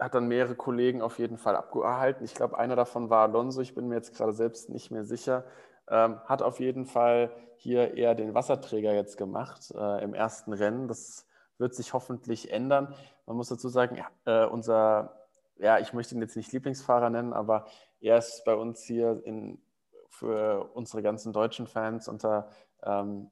hat 0.00 0.14
dann 0.14 0.28
mehrere 0.28 0.54
Kollegen 0.54 1.02
auf 1.02 1.18
jeden 1.18 1.38
Fall 1.38 1.56
abgehalten. 1.56 2.24
Ich 2.24 2.34
glaube, 2.34 2.58
einer 2.58 2.76
davon 2.76 3.10
war 3.10 3.22
Alonso, 3.22 3.60
ich 3.60 3.74
bin 3.74 3.88
mir 3.88 3.96
jetzt 3.96 4.16
gerade 4.16 4.32
selbst 4.32 4.70
nicht 4.70 4.90
mehr 4.90 5.04
sicher. 5.04 5.44
Ähm, 5.88 6.20
hat 6.26 6.42
auf 6.42 6.60
jeden 6.60 6.86
Fall 6.86 7.30
hier 7.56 7.94
eher 7.94 8.14
den 8.14 8.34
Wasserträger 8.34 8.92
jetzt 8.92 9.16
gemacht 9.16 9.72
äh, 9.74 10.02
im 10.02 10.14
ersten 10.14 10.52
Rennen. 10.52 10.86
Das 10.86 11.26
wird 11.58 11.74
sich 11.74 11.92
hoffentlich 11.92 12.52
ändern. 12.52 12.94
Man 13.26 13.36
muss 13.36 13.48
dazu 13.48 13.68
sagen, 13.68 14.02
äh, 14.24 14.44
unser, 14.46 15.26
ja, 15.56 15.78
ich 15.78 15.92
möchte 15.92 16.14
ihn 16.14 16.20
jetzt 16.20 16.36
nicht 16.36 16.52
Lieblingsfahrer 16.52 17.10
nennen, 17.10 17.32
aber 17.32 17.66
er 18.00 18.18
ist 18.18 18.44
bei 18.44 18.54
uns 18.54 18.82
hier 18.84 19.20
in, 19.24 19.60
für 20.08 20.70
unsere 20.74 21.02
ganzen 21.02 21.32
deutschen 21.32 21.66
Fans 21.66 22.08
unter 22.08 22.48
ähm, 22.82 23.30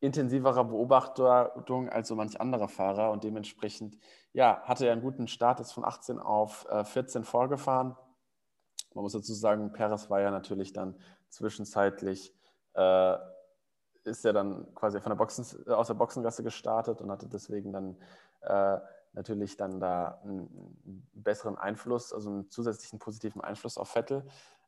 intensiverer 0.00 0.64
Beobachtung 0.64 1.88
als 1.88 2.08
so 2.08 2.16
manch 2.16 2.40
anderer 2.40 2.68
Fahrer 2.68 3.10
und 3.10 3.22
dementsprechend 3.22 3.98
ja, 4.32 4.62
hatte 4.64 4.86
er 4.86 4.92
einen 4.92 5.02
guten 5.02 5.28
Start, 5.28 5.60
ist 5.60 5.72
von 5.72 5.84
18 5.84 6.18
auf 6.18 6.66
äh, 6.70 6.84
14 6.84 7.24
vorgefahren. 7.24 7.96
Man 8.94 9.02
muss 9.02 9.12
dazu 9.12 9.34
sagen, 9.34 9.72
Perez 9.72 10.10
war 10.10 10.20
ja 10.20 10.30
natürlich 10.30 10.72
dann 10.72 10.98
zwischenzeitlich, 11.28 12.34
äh, 12.74 13.16
ist 14.04 14.24
er 14.24 14.32
dann 14.32 14.74
quasi 14.74 15.00
von 15.00 15.10
der 15.10 15.16
Boxen, 15.16 15.44
aus 15.68 15.88
der 15.88 15.94
Boxengasse 15.94 16.42
gestartet 16.42 17.00
und 17.02 17.10
hatte 17.10 17.28
deswegen 17.28 17.72
dann 17.72 17.96
äh, 18.40 18.78
natürlich 19.12 19.56
dann 19.56 19.80
da 19.80 20.20
einen 20.22 21.08
besseren 21.12 21.58
Einfluss, 21.58 22.12
also 22.12 22.30
einen 22.30 22.50
zusätzlichen 22.50 22.98
positiven 22.98 23.42
Einfluss 23.42 23.76
auf 23.76 23.90
Vettel. 23.90 24.24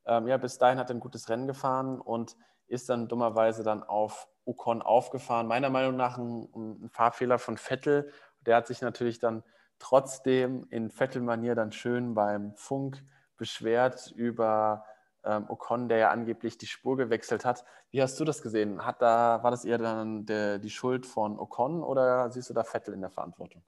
Ähm, 0.06 0.26
ja, 0.28 0.36
bis 0.36 0.58
dahin 0.58 0.78
hat 0.78 0.90
er 0.90 0.96
ein 0.96 1.00
gutes 1.00 1.28
Rennen 1.28 1.46
gefahren 1.46 2.00
und 2.00 2.36
ist 2.66 2.88
dann 2.88 3.08
dummerweise 3.08 3.62
dann 3.62 3.82
auf 3.82 4.28
Ocon 4.44 4.82
aufgefahren. 4.82 5.46
Meiner 5.46 5.70
Meinung 5.70 5.96
nach 5.96 6.18
ein, 6.18 6.48
ein 6.54 6.90
Fahrfehler 6.90 7.38
von 7.38 7.56
Vettel. 7.56 8.10
Der 8.40 8.56
hat 8.56 8.66
sich 8.66 8.80
natürlich 8.80 9.18
dann 9.18 9.44
trotzdem 9.78 10.66
in 10.70 10.90
Vettel-Manier 10.90 11.54
dann 11.54 11.72
schön 11.72 12.14
beim 12.14 12.54
Funk 12.54 13.04
beschwert 13.36 14.12
über 14.16 14.84
ähm, 15.24 15.46
Ocon, 15.48 15.88
der 15.88 15.98
ja 15.98 16.10
angeblich 16.10 16.58
die 16.58 16.66
Spur 16.66 16.96
gewechselt 16.96 17.44
hat. 17.44 17.64
Wie 17.90 18.02
hast 18.02 18.18
du 18.18 18.24
das 18.24 18.42
gesehen? 18.42 18.84
Hat 18.84 19.02
da, 19.02 19.42
war 19.42 19.50
das 19.50 19.64
eher 19.64 19.78
dann 19.78 20.26
der, 20.26 20.58
die 20.58 20.70
Schuld 20.70 21.06
von 21.06 21.38
Ocon 21.38 21.82
oder 21.82 22.30
siehst 22.30 22.50
du 22.50 22.54
da 22.54 22.64
Vettel 22.64 22.94
in 22.94 23.00
der 23.00 23.10
Verantwortung? 23.10 23.62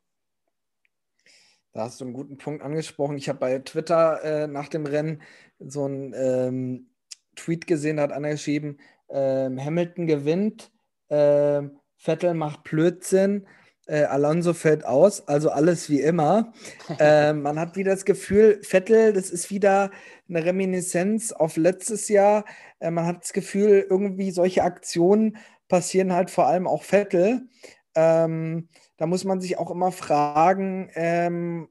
Da 1.75 1.83
hast 1.83 2.01
du 2.01 2.05
einen 2.05 2.15
guten 2.15 2.39
Punkt 2.39 2.63
angesprochen. 2.63 3.19
Ich 3.19 3.29
habe 3.29 3.41
bei 3.41 3.59
Twitter 3.59 4.23
äh, 4.23 4.47
nach 4.47 4.69
dem 4.69 4.87
Rennen 4.87 5.23
so 5.59 5.85
einen 5.85 6.15
ähm, 6.17 6.87
Tweet 7.35 7.67
gesehen, 7.67 7.97
da 7.97 8.05
hat 8.05 8.13
einer 8.13 8.31
geschrieben, 8.31 8.79
ähm, 9.11 9.63
Hamilton 9.63 10.07
gewinnt, 10.07 10.71
ähm, 11.11 11.81
Vettel 11.97 12.35
macht 12.35 12.63
Blödsinn, 12.63 13.49
äh, 13.87 14.05
Alonso 14.05 14.55
fällt 14.55 14.85
aus, 14.85 15.27
also 15.27 15.51
alles 15.51 15.91
wie 15.91 16.01
immer. 16.01 16.53
ähm, 17.01 17.43
man 17.43 17.59
hat 17.59 17.75
wieder 17.75 17.91
das 17.91 18.05
Gefühl, 18.05 18.61
Vettel, 18.63 19.13
das 19.13 19.31
ist 19.31 19.51
wieder 19.51 19.91
eine 20.29 20.45
Reminiszenz 20.45 21.33
auf 21.33 21.57
letztes 21.57 22.09
Jahr. 22.09 22.45
Äh, 22.79 22.93
man 22.93 23.05
hat 23.05 23.23
das 23.23 23.33
Gefühl, 23.33 23.85
irgendwie 23.91 24.31
solche 24.31 24.63
Aktionen 24.63 25.39
passieren 25.67 26.13
halt 26.13 26.31
vor 26.31 26.47
allem 26.47 26.69
auch 26.69 26.85
Vettel. 26.85 27.49
Ähm, 27.95 28.69
da 28.97 29.07
muss 29.07 29.25
man 29.25 29.41
sich 29.41 29.59
auch 29.59 29.71
immer 29.71 29.93
fragen, 29.93 30.91
ähm, 30.95 31.69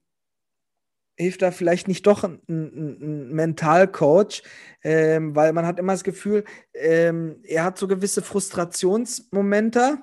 hilft 1.16 1.42
da 1.42 1.52
vielleicht 1.52 1.88
nicht 1.88 2.08
doch 2.08 2.24
ein, 2.24 2.42
ein, 2.50 2.98
ein 3.02 3.34
Mentalcoach, 3.34 4.44
ähm, 4.84 5.36
weil 5.36 5.54
man 5.54 5.66
hat 5.66 5.80
immer 5.80 5.94
das 5.94 6.04
Gefühl, 6.04 6.44
ähm, 6.74 7.40
er 7.44 7.64
hat 7.64 7.78
so 7.78 7.88
gewisse 7.88 8.22
Frustrationsmomente 8.22 10.00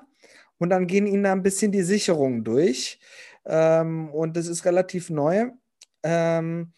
und 0.57 0.69
dann 0.69 0.87
gehen 0.87 1.07
ihnen 1.07 1.23
da 1.23 1.31
ein 1.31 1.43
bisschen 1.43 1.71
die 1.71 1.83
Sicherungen 1.83 2.43
durch. 2.43 2.99
Ähm, 3.45 4.09
und 4.11 4.37
das 4.37 4.47
ist 4.47 4.65
relativ 4.65 5.09
neu. 5.09 5.49
Ähm, 6.03 6.73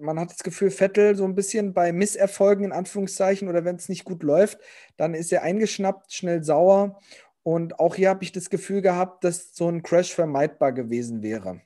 man 0.00 0.18
hat 0.18 0.30
das 0.30 0.42
Gefühl, 0.42 0.70
Vettel 0.70 1.16
so 1.16 1.24
ein 1.24 1.34
bisschen 1.34 1.74
bei 1.74 1.92
Misserfolgen 1.92 2.64
in 2.64 2.72
Anführungszeichen 2.72 3.48
oder 3.48 3.64
wenn 3.64 3.76
es 3.76 3.88
nicht 3.88 4.04
gut 4.04 4.22
läuft, 4.22 4.58
dann 4.96 5.14
ist 5.14 5.32
er 5.32 5.42
eingeschnappt, 5.42 6.12
schnell 6.12 6.42
sauer. 6.42 7.00
Und 7.44 7.78
auch 7.78 7.94
hier 7.94 8.08
habe 8.08 8.24
ich 8.24 8.32
das 8.32 8.50
Gefühl 8.50 8.80
gehabt, 8.80 9.22
dass 9.22 9.54
so 9.54 9.68
ein 9.68 9.82
Crash 9.82 10.12
vermeidbar 10.14 10.72
gewesen 10.72 11.22
wäre. 11.22 11.60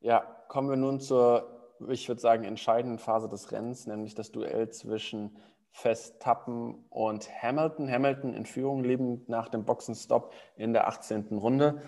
Ja, 0.00 0.20
kommen 0.48 0.68
wir 0.68 0.76
nun 0.76 1.00
zur, 1.00 1.76
ich 1.88 2.08
würde 2.08 2.20
sagen, 2.20 2.44
entscheidenden 2.44 2.98
Phase 2.98 3.28
des 3.28 3.52
Rennens, 3.52 3.86
nämlich 3.86 4.14
das 4.14 4.32
Duell 4.32 4.68
zwischen 4.70 5.38
Verstappen 5.70 6.84
und 6.90 7.30
Hamilton. 7.40 7.90
Hamilton 7.90 8.34
in 8.34 8.44
Führung 8.44 8.82
lebend 8.82 9.28
nach 9.28 9.48
dem 9.48 9.64
Boxenstopp 9.64 10.32
in 10.56 10.72
der 10.72 10.88
18. 10.88 11.28
Runde. 11.38 11.80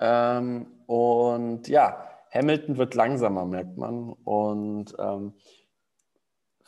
Ähm, 0.00 0.66
und 0.86 1.68
ja, 1.68 2.06
Hamilton 2.34 2.76
wird 2.76 2.94
langsamer, 2.94 3.46
merkt 3.46 3.76
man. 3.76 4.12
Und 4.24 4.94
ähm, 4.98 5.34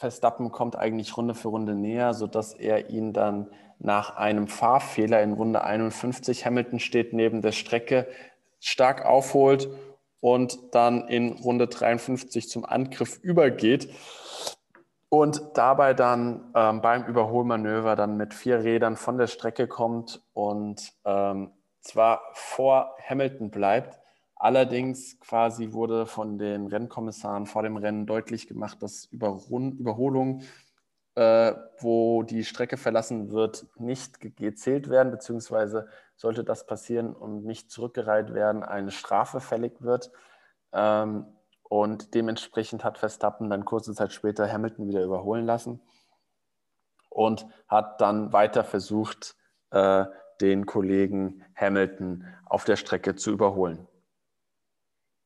Verstappen 0.02 0.50
kommt 0.50 0.74
eigentlich 0.74 1.16
Runde 1.16 1.36
für 1.36 1.46
Runde 1.46 1.76
näher, 1.76 2.12
sodass 2.12 2.54
er 2.54 2.90
ihn 2.90 3.12
dann 3.12 3.48
nach 3.78 4.16
einem 4.16 4.48
Fahrfehler 4.48 5.22
in 5.22 5.32
Runde 5.32 5.62
51, 5.62 6.44
Hamilton 6.44 6.80
steht 6.80 7.12
neben 7.12 7.40
der 7.40 7.52
Strecke, 7.52 8.08
stark 8.58 9.04
aufholt 9.06 9.68
und 10.18 10.58
dann 10.74 11.06
in 11.06 11.34
Runde 11.34 11.68
53 11.68 12.48
zum 12.48 12.64
Angriff 12.64 13.20
übergeht 13.22 13.90
und 15.08 15.40
dabei 15.54 15.94
dann 15.94 16.50
ähm, 16.56 16.80
beim 16.80 17.04
Überholmanöver 17.04 17.94
dann 17.94 18.16
mit 18.16 18.34
vier 18.34 18.64
Rädern 18.64 18.96
von 18.96 19.18
der 19.18 19.28
Strecke 19.28 19.68
kommt 19.68 20.20
und 20.32 20.94
ähm, 21.04 21.52
zwar 21.80 22.22
vor 22.32 22.96
Hamilton 23.08 23.50
bleibt, 23.50 24.01
allerdings 24.42 25.20
quasi 25.20 25.72
wurde 25.72 26.04
von 26.04 26.36
den 26.36 26.66
Rennkommissaren 26.66 27.46
vor 27.46 27.62
dem 27.62 27.76
Rennen 27.76 28.06
deutlich 28.06 28.48
gemacht, 28.48 28.82
dass 28.82 29.04
Überholungen, 29.04 30.42
äh, 31.14 31.54
wo 31.78 32.24
die 32.24 32.42
Strecke 32.42 32.76
verlassen 32.76 33.30
wird, 33.30 33.66
nicht 33.76 34.18
gezählt 34.18 34.90
werden, 34.90 35.12
beziehungsweise 35.12 35.88
sollte 36.16 36.42
das 36.42 36.66
passieren 36.66 37.14
und 37.14 37.44
nicht 37.44 37.70
zurückgereiht 37.70 38.34
werden, 38.34 38.64
eine 38.64 38.90
Strafe 38.90 39.38
fällig 39.38 39.80
wird. 39.80 40.10
Ähm, 40.72 41.24
und 41.62 42.14
dementsprechend 42.14 42.82
hat 42.82 42.98
Verstappen 42.98 43.48
dann 43.48 43.64
kurze 43.64 43.94
Zeit 43.94 44.12
später 44.12 44.52
Hamilton 44.52 44.88
wieder 44.88 45.04
überholen 45.04 45.46
lassen 45.46 45.80
und 47.10 47.46
hat 47.68 48.00
dann 48.00 48.32
weiter 48.32 48.64
versucht, 48.64 49.36
äh, 49.70 50.04
den 50.40 50.66
Kollegen 50.66 51.44
Hamilton 51.54 52.26
auf 52.44 52.64
der 52.64 52.74
Strecke 52.74 53.14
zu 53.14 53.30
überholen. 53.30 53.86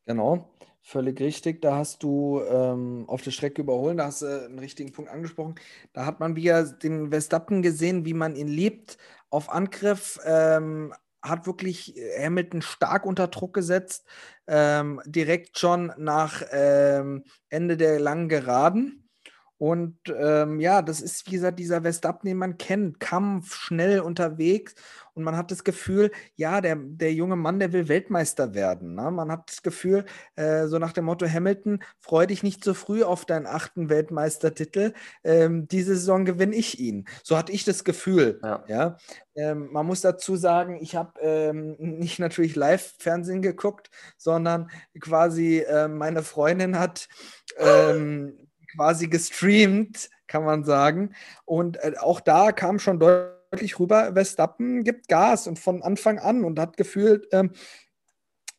Genau, 0.06 0.48
völlig 0.82 1.18
richtig. 1.20 1.62
Da 1.62 1.76
hast 1.76 2.02
du 2.02 2.40
ähm, 2.48 3.04
auf 3.08 3.22
der 3.22 3.32
Strecke 3.32 3.62
überholen, 3.62 3.96
da 3.96 4.06
hast 4.06 4.22
du 4.22 4.26
einen 4.44 4.58
richtigen 4.58 4.92
Punkt 4.92 5.10
angesprochen. 5.10 5.56
Da 5.92 6.06
hat 6.06 6.20
man 6.20 6.36
wieder 6.36 6.62
den 6.64 7.10
Verstappen 7.10 7.62
gesehen, 7.62 8.04
wie 8.04 8.14
man 8.14 8.36
ihn 8.36 8.46
liebt. 8.48 8.98
Auf 9.30 9.50
Angriff 9.50 10.18
ähm, 10.24 10.94
hat 11.22 11.46
wirklich 11.46 11.94
Hamilton 12.20 12.62
stark 12.62 13.04
unter 13.04 13.26
Druck 13.26 13.52
gesetzt, 13.54 14.06
ähm, 14.46 15.00
direkt 15.06 15.58
schon 15.58 15.92
nach 15.98 16.42
ähm, 16.52 17.24
Ende 17.48 17.76
der 17.76 17.98
langen 17.98 18.28
Geraden. 18.28 19.05
Und 19.58 19.96
ähm, 20.14 20.60
ja, 20.60 20.82
das 20.82 21.00
ist, 21.00 21.26
wie 21.26 21.32
gesagt, 21.32 21.58
dieser 21.58 21.82
Verstappen, 21.82 22.28
den 22.28 22.36
man 22.36 22.58
kennt. 22.58 23.00
Kampf, 23.00 23.54
schnell 23.54 24.00
unterwegs. 24.00 24.74
Und 25.14 25.24
man 25.24 25.34
hat 25.34 25.50
das 25.50 25.64
Gefühl, 25.64 26.10
ja, 26.34 26.60
der, 26.60 26.76
der 26.76 27.14
junge 27.14 27.36
Mann, 27.36 27.58
der 27.58 27.72
will 27.72 27.88
Weltmeister 27.88 28.52
werden. 28.52 28.94
Ne? 28.94 29.10
Man 29.10 29.32
hat 29.32 29.48
das 29.48 29.62
Gefühl, 29.62 30.04
äh, 30.34 30.66
so 30.66 30.78
nach 30.78 30.92
dem 30.92 31.06
Motto 31.06 31.26
Hamilton, 31.26 31.82
freu 31.98 32.26
dich 32.26 32.42
nicht 32.42 32.62
so 32.62 32.74
früh 32.74 33.02
auf 33.02 33.24
deinen 33.24 33.46
achten 33.46 33.88
Weltmeistertitel. 33.88 34.92
Ähm, 35.24 35.68
diese 35.68 35.96
Saison 35.96 36.26
gewinne 36.26 36.54
ich 36.54 36.78
ihn. 36.78 37.06
So 37.22 37.38
hatte 37.38 37.52
ich 37.52 37.64
das 37.64 37.82
Gefühl. 37.82 38.38
Ja. 38.42 38.64
ja? 38.68 38.96
Ähm, 39.36 39.70
man 39.72 39.86
muss 39.86 40.02
dazu 40.02 40.36
sagen, 40.36 40.78
ich 40.82 40.96
habe 40.96 41.18
ähm, 41.20 41.76
nicht 41.78 42.18
natürlich 42.18 42.54
Live-Fernsehen 42.54 43.40
geguckt, 43.40 43.90
sondern 44.18 44.70
quasi 45.00 45.60
äh, 45.60 45.88
meine 45.88 46.22
Freundin 46.24 46.78
hat 46.78 47.08
ähm, 47.58 48.45
quasi 48.76 49.08
gestreamt, 49.08 50.10
kann 50.26 50.44
man 50.44 50.64
sagen. 50.64 51.14
Und 51.44 51.76
äh, 51.78 51.94
auch 51.98 52.20
da 52.20 52.52
kam 52.52 52.78
schon 52.78 53.00
deutlich 53.00 53.78
rüber, 53.78 54.12
Verstappen 54.12 54.84
gibt 54.84 55.08
Gas 55.08 55.46
und 55.46 55.58
von 55.58 55.82
Anfang 55.82 56.18
an 56.18 56.44
und 56.44 56.58
hat 56.58 56.76
gefühlt, 56.76 57.26
ähm, 57.32 57.52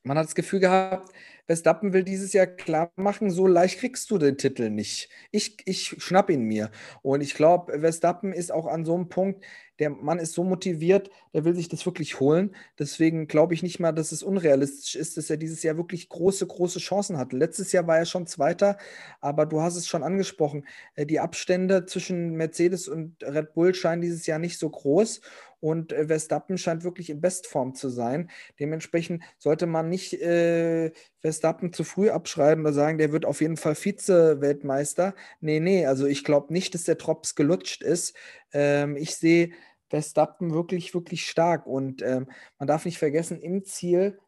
man 0.04 0.18
hat 0.18 0.26
das 0.26 0.36
Gefühl 0.36 0.60
gehabt, 0.60 1.12
Verstappen 1.48 1.94
will 1.94 2.04
dieses 2.04 2.34
Jahr 2.34 2.46
klar 2.46 2.92
machen, 2.96 3.32
so 3.32 3.48
leicht 3.48 3.80
kriegst 3.80 4.12
du 4.12 4.18
den 4.18 4.38
Titel 4.38 4.70
nicht. 4.70 5.10
Ich, 5.32 5.58
ich 5.66 5.96
schnapp 5.98 6.30
ihn 6.30 6.44
mir. 6.44 6.70
Und 7.02 7.22
ich 7.22 7.34
glaube, 7.34 7.80
Verstappen 7.80 8.34
ist 8.34 8.52
auch 8.52 8.68
an 8.68 8.86
so 8.86 8.94
einem 8.94 9.10
Punkt, 9.10 9.44
der 9.80 9.92
Mann 9.92 10.20
ist 10.20 10.34
so 10.34 10.44
motiviert, 10.44 11.10
der 11.34 11.46
will 11.46 11.56
sich 11.56 11.70
das 11.70 11.86
wirklich 11.86 12.20
holen. 12.20 12.56
Deswegen 12.80 13.28
glaube 13.28 13.54
ich 13.54 13.64
nicht 13.64 13.80
mal, 13.80 13.92
dass 13.92 14.12
es 14.12 14.24
unrealistisch 14.24 14.96
ist, 14.96 15.18
dass 15.18 15.30
er 15.30 15.38
dieses 15.38 15.64
Jahr 15.64 15.78
wirklich 15.78 16.10
große, 16.10 16.48
große 16.48 16.80
Chancen 16.80 17.18
hatte. 17.18 17.38
Letztes 17.38 17.72
Jahr 17.72 17.86
war 17.88 17.98
er 17.98 18.06
schon 18.06 18.28
Zweiter, 18.28 18.78
aber 19.22 19.46
du 19.46 19.62
hast 19.62 19.76
es 19.76 19.88
schon 19.88 20.04
angesprochen. 20.04 20.66
Äh, 20.96 21.06
die 21.06 21.20
Abstände 21.20 21.86
zwischen 21.86 22.32
Mercedes 22.36 22.88
und 22.88 23.24
Red 23.24 23.54
Bull 23.54 23.74
scheinen 23.74 24.02
dieses 24.02 24.26
Jahr 24.26 24.40
nicht 24.40 24.58
so 24.58 24.70
groß 24.70 25.22
und 25.60 25.92
äh, 25.92 26.08
Verstappen 26.08 26.58
scheint 26.58 26.84
wirklich 26.84 27.10
in 27.10 27.22
Bestform 27.22 27.74
zu 27.74 27.90
sein. 27.90 28.30
Dementsprechend 28.60 29.24
sollte 29.38 29.66
man 29.66 29.90
nicht 29.90 30.14
äh, 30.14 30.92
Verstappen 31.20 31.74
zu 31.74 31.84
früh 31.84 32.10
abschreiben 32.10 32.64
oder 32.64 32.74
sagen, 32.74 32.98
der 32.98 33.12
wird 33.12 33.26
auf 33.26 33.42
jeden 33.42 33.58
Fall 33.58 33.76
Vize-Weltmeister. 33.76 35.16
Nee, 35.40 35.60
nee, 35.60 35.86
also 35.86 36.06
ich 36.06 36.24
glaube 36.24 36.54
nicht, 36.54 36.74
dass 36.74 36.84
der 36.84 36.96
Drops 36.96 37.36
gelutscht 37.36 37.82
ist. 37.82 38.16
Ähm, 38.54 38.96
ich 38.96 39.16
sehe 39.16 39.52
Verstappen 39.90 40.54
wirklich, 40.54 40.94
wirklich 40.94 41.28
stark 41.28 41.66
und 41.66 42.02
ähm, 42.02 42.28
man 42.60 42.68
darf 42.68 42.86
nicht 42.86 42.98
vergessen, 42.98 43.42
im 43.42 43.64
Ziel 43.64 44.20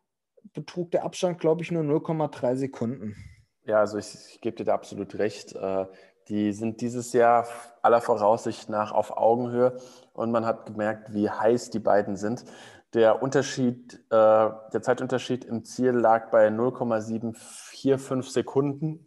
betrug 0.53 0.91
der 0.91 1.03
Abstand, 1.03 1.39
glaube 1.39 1.63
ich, 1.63 1.71
nur 1.71 1.83
0,3 1.83 2.55
Sekunden. 2.55 3.15
Ja, 3.65 3.81
also 3.81 3.97
ich, 3.97 4.15
ich 4.15 4.41
gebe 4.41 4.55
dir 4.55 4.63
da 4.63 4.73
absolut 4.73 5.15
recht. 5.19 5.53
Äh, 5.53 5.85
die 6.29 6.53
sind 6.53 6.81
dieses 6.81 7.13
Jahr 7.13 7.47
aller 7.81 8.01
Voraussicht 8.01 8.69
nach 8.69 8.91
auf 8.91 9.17
Augenhöhe 9.17 9.77
und 10.13 10.31
man 10.31 10.45
hat 10.45 10.67
gemerkt, 10.67 11.13
wie 11.13 11.29
heiß 11.29 11.71
die 11.71 11.79
beiden 11.79 12.15
sind. 12.15 12.45
Der 12.93 13.21
Unterschied, 13.21 13.95
äh, 14.09 14.09
der 14.09 14.81
Zeitunterschied 14.81 15.45
im 15.45 15.63
Ziel 15.63 15.91
lag 15.91 16.31
bei 16.31 16.49
0,745 16.49 18.31
Sekunden. 18.31 19.05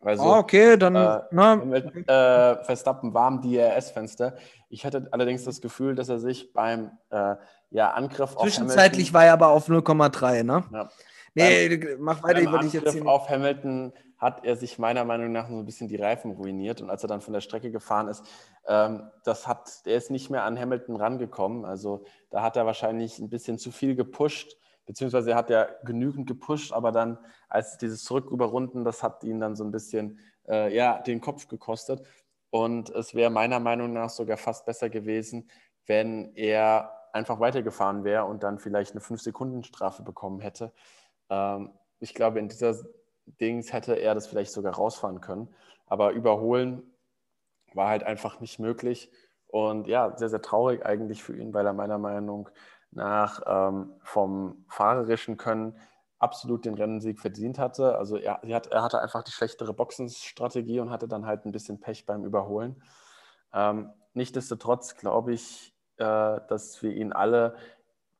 Also, 0.00 0.24
oh, 0.24 0.36
okay, 0.36 0.76
dann 0.76 0.94
äh, 0.94 1.20
na. 1.32 1.56
mit 1.56 2.08
äh, 2.08 2.62
Verstappen 2.64 3.14
warm 3.14 3.42
DRS-Fenster. 3.42 4.36
Ich 4.68 4.86
hatte 4.86 5.08
allerdings 5.10 5.44
das 5.44 5.60
Gefühl, 5.60 5.96
dass 5.96 6.08
er 6.08 6.20
sich 6.20 6.52
beim 6.52 6.92
äh, 7.10 7.34
ja, 7.70 7.90
Angriff 7.90 8.36
auf 8.36 8.42
Zwischenzeitlich 8.42 9.12
Hamilton, 9.12 9.14
war 9.14 9.24
er 9.24 9.32
aber 9.32 9.48
auf 9.48 9.68
0,3, 9.68 10.44
ne? 10.44 10.64
Ja. 10.72 10.88
Nee, 11.34 11.68
beim, 11.68 11.96
mach 11.98 12.22
weiter, 12.22 12.40
Angriff 12.50 12.66
ich 12.66 12.72
jetzt 12.72 13.06
auf 13.06 13.28
Hamilton 13.28 13.92
hat 14.18 14.44
er 14.44 14.56
sich 14.56 14.78
meiner 14.78 15.04
Meinung 15.04 15.32
nach 15.32 15.48
so 15.48 15.56
ein 15.56 15.64
bisschen 15.64 15.88
die 15.88 15.96
Reifen 15.96 16.32
ruiniert. 16.32 16.80
Und 16.80 16.90
als 16.90 17.02
er 17.04 17.08
dann 17.08 17.20
von 17.20 17.32
der 17.32 17.40
Strecke 17.40 17.70
gefahren 17.70 18.08
ist, 18.08 18.24
ähm, 18.66 19.10
das 19.24 19.46
hat, 19.46 19.86
der 19.86 19.96
ist 19.96 20.10
nicht 20.10 20.28
mehr 20.28 20.42
an 20.42 20.58
Hamilton 20.58 20.96
rangekommen. 20.96 21.64
Also 21.64 22.04
da 22.30 22.42
hat 22.42 22.56
er 22.56 22.66
wahrscheinlich 22.66 23.18
ein 23.18 23.30
bisschen 23.30 23.58
zu 23.58 23.70
viel 23.70 23.94
gepusht, 23.94 24.56
beziehungsweise 24.86 25.34
hat 25.34 25.50
er 25.50 25.78
genügend 25.84 26.26
gepusht, 26.26 26.72
aber 26.72 26.92
dann, 26.92 27.18
als 27.48 27.78
dieses 27.78 28.02
Zurücküberrunden, 28.04 28.84
das 28.84 29.02
hat 29.02 29.22
ihn 29.22 29.38
dann 29.38 29.54
so 29.54 29.62
ein 29.62 29.70
bisschen 29.70 30.18
äh, 30.48 30.74
ja, 30.74 31.00
den 31.00 31.20
Kopf 31.20 31.46
gekostet. 31.46 32.04
Und 32.50 32.90
es 32.90 33.14
wäre 33.14 33.30
meiner 33.30 33.60
Meinung 33.60 33.92
nach 33.92 34.10
sogar 34.10 34.38
fast 34.38 34.66
besser 34.66 34.88
gewesen, 34.88 35.48
wenn 35.86 36.34
er 36.34 36.92
einfach 37.12 37.38
weitergefahren 37.40 38.04
wäre 38.04 38.24
und 38.24 38.42
dann 38.42 38.58
vielleicht 38.58 38.92
eine 38.92 39.00
5-Sekunden-Strafe 39.00 40.02
bekommen 40.02 40.40
hätte. 40.40 40.72
Ähm, 41.30 41.72
ich 42.00 42.14
glaube, 42.14 42.38
in 42.38 42.48
dieser 42.48 42.74
Dings 43.40 43.72
hätte 43.72 43.94
er 43.94 44.14
das 44.14 44.26
vielleicht 44.26 44.52
sogar 44.52 44.74
rausfahren 44.74 45.20
können. 45.20 45.48
Aber 45.86 46.12
überholen 46.12 46.82
war 47.74 47.88
halt 47.88 48.04
einfach 48.04 48.40
nicht 48.40 48.58
möglich. 48.58 49.10
Und 49.46 49.86
ja, 49.86 50.16
sehr, 50.16 50.28
sehr 50.28 50.42
traurig 50.42 50.84
eigentlich 50.84 51.22
für 51.22 51.36
ihn, 51.36 51.54
weil 51.54 51.66
er 51.66 51.72
meiner 51.72 51.98
Meinung 51.98 52.48
nach 52.90 53.40
ähm, 53.46 53.94
vom 54.02 54.64
fahrerischen 54.68 55.36
Können 55.36 55.78
absolut 56.18 56.64
den 56.64 56.74
Rennensieg 56.74 57.20
verdient 57.20 57.58
hatte. 57.58 57.96
Also 57.96 58.16
er, 58.16 58.42
er, 58.42 58.82
hatte 58.82 59.00
einfach 59.00 59.22
die 59.22 59.30
schlechtere 59.30 59.72
Boxenstrategie 59.72 60.80
und 60.80 60.90
hatte 60.90 61.08
dann 61.08 61.26
halt 61.26 61.46
ein 61.46 61.52
bisschen 61.52 61.80
Pech 61.80 62.06
beim 62.06 62.24
Überholen. 62.24 62.82
Ähm, 63.52 63.92
Nichtsdestotrotz 64.18 64.96
glaube 64.96 65.32
ich, 65.32 65.72
äh, 65.98 66.40
dass 66.48 66.82
wir 66.82 66.90
ihn 66.90 67.12
alle 67.12 67.54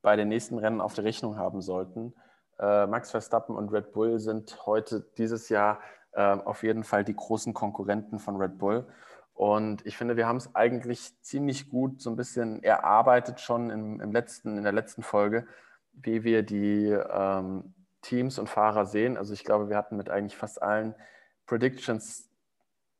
bei 0.01 0.15
den 0.15 0.29
nächsten 0.29 0.57
Rennen 0.57 0.79
auf 0.79 0.93
der 0.93 1.03
Rechnung 1.03 1.35
haben 1.35 1.61
sollten. 1.61 2.13
Äh, 2.59 2.87
Max 2.87 3.11
Verstappen 3.11 3.55
und 3.55 3.71
Red 3.71 3.91
Bull 3.91 4.19
sind 4.19 4.65
heute 4.65 5.05
dieses 5.17 5.49
Jahr 5.49 5.79
äh, 6.11 6.21
auf 6.21 6.63
jeden 6.63 6.83
Fall 6.83 7.03
die 7.03 7.15
großen 7.15 7.53
Konkurrenten 7.53 8.19
von 8.19 8.35
Red 8.35 8.57
Bull. 8.57 8.87
Und 9.33 9.85
ich 9.85 9.95
finde, 9.95 10.17
wir 10.17 10.27
haben 10.27 10.37
es 10.37 10.53
eigentlich 10.53 11.13
ziemlich 11.21 11.69
gut 11.69 12.01
so 12.01 12.09
ein 12.09 12.17
bisschen 12.17 12.61
erarbeitet 12.61 13.39
schon 13.39 13.69
im, 13.69 14.01
im 14.01 14.11
letzten, 14.11 14.57
in 14.57 14.63
der 14.63 14.73
letzten 14.73 15.01
Folge, 15.01 15.47
wie 15.93 16.25
wir 16.25 16.43
die 16.43 16.87
ähm, 16.89 17.73
Teams 18.01 18.37
und 18.37 18.49
Fahrer 18.49 18.85
sehen. 18.85 19.17
Also 19.17 19.33
ich 19.33 19.45
glaube, 19.45 19.69
wir 19.69 19.77
hatten 19.77 19.95
mit 19.95 20.09
eigentlich 20.09 20.35
fast 20.35 20.61
allen 20.61 20.93
Predictions 21.45 22.29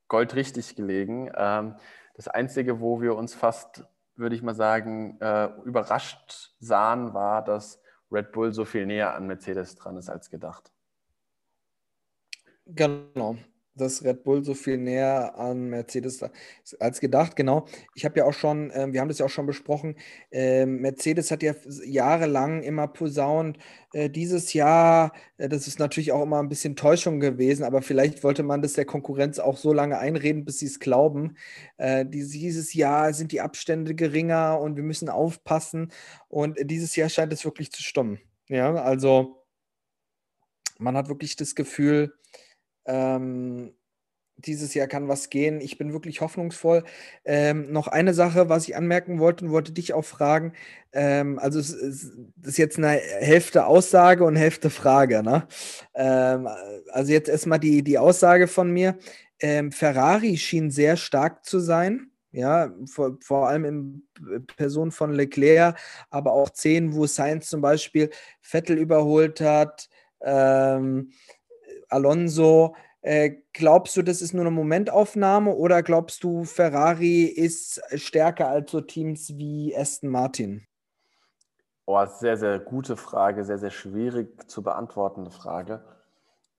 goldrichtig 0.08 0.78
gelegen. 0.78 1.30
Ähm, 1.36 1.76
das 2.16 2.28
Einzige, 2.28 2.80
wo 2.80 3.02
wir 3.02 3.16
uns 3.16 3.34
fast, 3.34 3.84
würde 4.16 4.36
ich 4.36 4.42
mal 4.42 4.56
sagen, 4.56 5.20
äh, 5.20 5.50
überrascht 5.66 6.54
sahen, 6.60 7.14
war, 7.14 7.44
dass 7.44 7.82
Red 8.12 8.32
Bull 8.32 8.54
so 8.54 8.66
viel 8.66 8.86
näher 8.86 9.16
an 9.16 9.28
Mercedes 9.28 9.76
dran 9.76 9.98
ist 9.98 10.10
als 10.10 10.30
gedacht. 10.30 10.72
Genau, 12.66 13.38
dass 13.80 14.04
Red 14.04 14.24
Bull 14.24 14.44
so 14.44 14.54
viel 14.54 14.78
näher 14.78 15.38
an 15.38 15.70
Mercedes 15.70 16.24
als 16.80 17.00
gedacht. 17.00 17.36
Genau. 17.36 17.66
Ich 17.96 18.06
habe 18.06 18.20
ja 18.20 18.26
auch 18.26 18.34
schon, 18.34 18.72
äh, 18.72 18.88
wir 18.92 19.02
haben 19.02 19.08
das 19.08 19.20
ja 19.20 19.26
auch 19.26 19.30
schon 19.30 19.46
besprochen, 19.46 19.96
äh, 20.32 20.66
Mercedes 20.66 21.32
hat 21.32 21.44
ja 21.44 21.54
jahrelang 21.86 22.64
immer 22.64 22.88
posaunt, 22.88 23.58
äh, 23.94 24.10
dieses 24.10 24.54
Jahr, 24.54 25.14
äh, 25.38 25.50
das 25.50 25.68
ist 25.68 25.80
natürlich 25.80 26.12
auch 26.12 26.22
immer 26.22 26.40
ein 26.40 26.50
bisschen 26.50 26.76
Täuschung 26.76 27.20
gewesen, 27.20 27.64
aber 27.64 27.82
vielleicht 27.82 28.24
wollte 28.24 28.44
man 28.44 28.62
das 28.62 28.74
der 28.74 28.86
Konkurrenz 28.86 29.40
auch 29.40 29.58
so 29.58 29.74
lange 29.74 29.98
einreden, 29.98 30.46
bis 30.46 30.60
sie 30.60 30.68
es 30.68 30.80
glauben. 30.80 31.38
Äh, 31.78 32.06
dieses 32.06 32.74
Jahr 32.74 33.14
sind 33.14 33.32
die 33.32 33.42
Abstände 33.42 33.96
geringer 33.96 34.60
und 34.60 34.76
wir 34.76 34.84
müssen 34.84 35.10
aufpassen. 35.10 35.92
Und 36.28 36.58
dieses 36.62 36.96
Jahr 36.96 37.10
scheint 37.10 37.34
es 37.34 37.46
wirklich 37.46 37.72
zu 37.72 37.82
stimmen. 37.82 38.20
Ja, 38.48 38.74
also 38.76 39.44
man 40.78 40.96
hat 40.96 41.10
wirklich 41.10 41.36
das 41.36 41.56
Gefühl, 41.56 42.14
ähm, 42.90 43.74
dieses 44.46 44.74
Jahr 44.74 44.88
kann 44.88 45.08
was 45.08 45.30
gehen. 45.30 45.62
Ich 45.62 45.78
bin 45.78 45.94
wirklich 45.94 46.22
hoffnungsvoll. 46.22 46.84
Ähm, 47.26 47.72
noch 47.72 47.88
eine 47.88 48.14
Sache, 48.14 48.50
was 48.50 48.68
ich 48.68 48.76
anmerken 48.76 49.20
wollte 49.20 49.46
und 49.46 49.52
wollte 49.52 49.72
dich 49.72 49.94
auch 49.94 50.06
fragen. 50.06 50.54
Ähm, 50.94 51.40
also 51.40 51.60
es, 51.60 51.72
es, 51.72 52.12
ist 52.44 52.58
jetzt 52.58 52.78
eine 52.78 52.90
Hälfte 52.90 53.66
Aussage 53.66 54.24
und 54.24 54.36
Hälfte 54.36 54.70
Frage. 54.70 55.24
Ne? 55.24 55.48
Ähm, 55.94 56.48
also 56.92 57.12
jetzt 57.12 57.30
erstmal 57.30 57.60
die, 57.60 57.84
die 57.84 57.98
Aussage 57.98 58.48
von 58.48 58.72
mir. 58.72 58.98
Ähm, 59.42 59.72
Ferrari 59.72 60.38
schien 60.38 60.72
sehr 60.72 60.98
stark 60.98 61.46
zu 61.46 61.60
sein. 61.60 62.12
Ja, 62.32 62.72
vor, 62.86 63.18
vor 63.22 63.50
allem 63.50 63.66
in 63.66 64.44
Person 64.56 64.92
von 64.92 65.14
Leclerc, 65.14 65.80
aber 66.12 66.32
auch 66.34 66.52
10, 66.52 66.94
wo 66.94 67.08
Sainz 67.08 67.50
zum 67.50 67.60
Beispiel 67.62 68.12
Vettel 68.40 68.78
überholt 68.78 69.42
hat, 69.42 69.90
ähm, 70.22 71.12
Alonso. 71.90 72.76
Äh, 73.02 73.38
glaubst 73.54 73.96
du, 73.96 74.02
das 74.02 74.22
ist 74.22 74.34
nur 74.34 74.42
eine 74.42 74.52
Momentaufnahme 74.52 75.54
oder 75.54 75.84
glaubst 75.84 76.24
du, 76.24 76.44
Ferrari 76.44 77.24
ist 77.24 77.82
stärker 77.96 78.50
als 78.50 78.72
so 78.72 78.82
Teams 78.82 79.38
wie 79.38 79.76
Aston 79.76 80.10
Martin? 80.10 80.68
Oh, 81.86 82.06
sehr, 82.06 82.38
sehr 82.38 82.60
gute 82.60 82.98
Frage, 82.98 83.44
sehr, 83.44 83.58
sehr 83.58 83.72
schwierig 83.72 84.50
zu 84.50 84.62
beantwortende 84.62 85.32
Frage. 85.32 85.84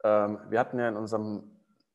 Ähm, 0.03 0.39
wir 0.49 0.59
hatten 0.59 0.79
ja 0.79 0.89
in 0.89 0.97
unserem 0.97 1.43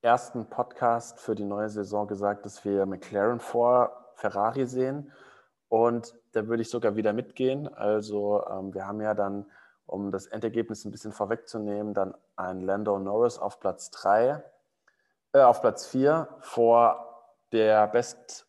ersten 0.02 0.46
Podcast 0.46 1.20
für 1.20 1.34
die 1.34 1.44
neue 1.44 1.70
Saison 1.70 2.08
gesagt, 2.08 2.46
dass 2.46 2.64
wir 2.64 2.86
McLaren 2.86 3.40
vor 3.40 4.12
Ferrari 4.16 4.68
sehen. 4.68 5.12
Und 5.68 6.16
da 6.34 6.48
würde 6.48 6.62
ich 6.62 6.70
sogar 6.70 6.96
wieder 6.96 7.12
mitgehen. 7.12 7.68
Also 7.68 8.46
ähm, 8.48 8.74
wir 8.74 8.88
haben 8.88 9.02
ja 9.02 9.16
dann 9.16 9.46
um 9.86 10.12
das 10.12 10.28
Endergebnis 10.28 10.86
ein 10.86 10.92
bisschen 10.92 11.12
vorwegzunehmen, 11.12 11.94
dann 11.94 12.16
ein 12.36 12.62
Lando 12.62 12.98
Norris 13.00 13.38
auf 13.38 13.60
Platz 13.60 13.92
3, 13.92 14.44
äh, 15.34 15.42
auf 15.42 15.62
Platz 15.62 15.86
4 15.88 16.28
vor 16.40 17.06
der 17.52 17.88
best, 17.88 18.48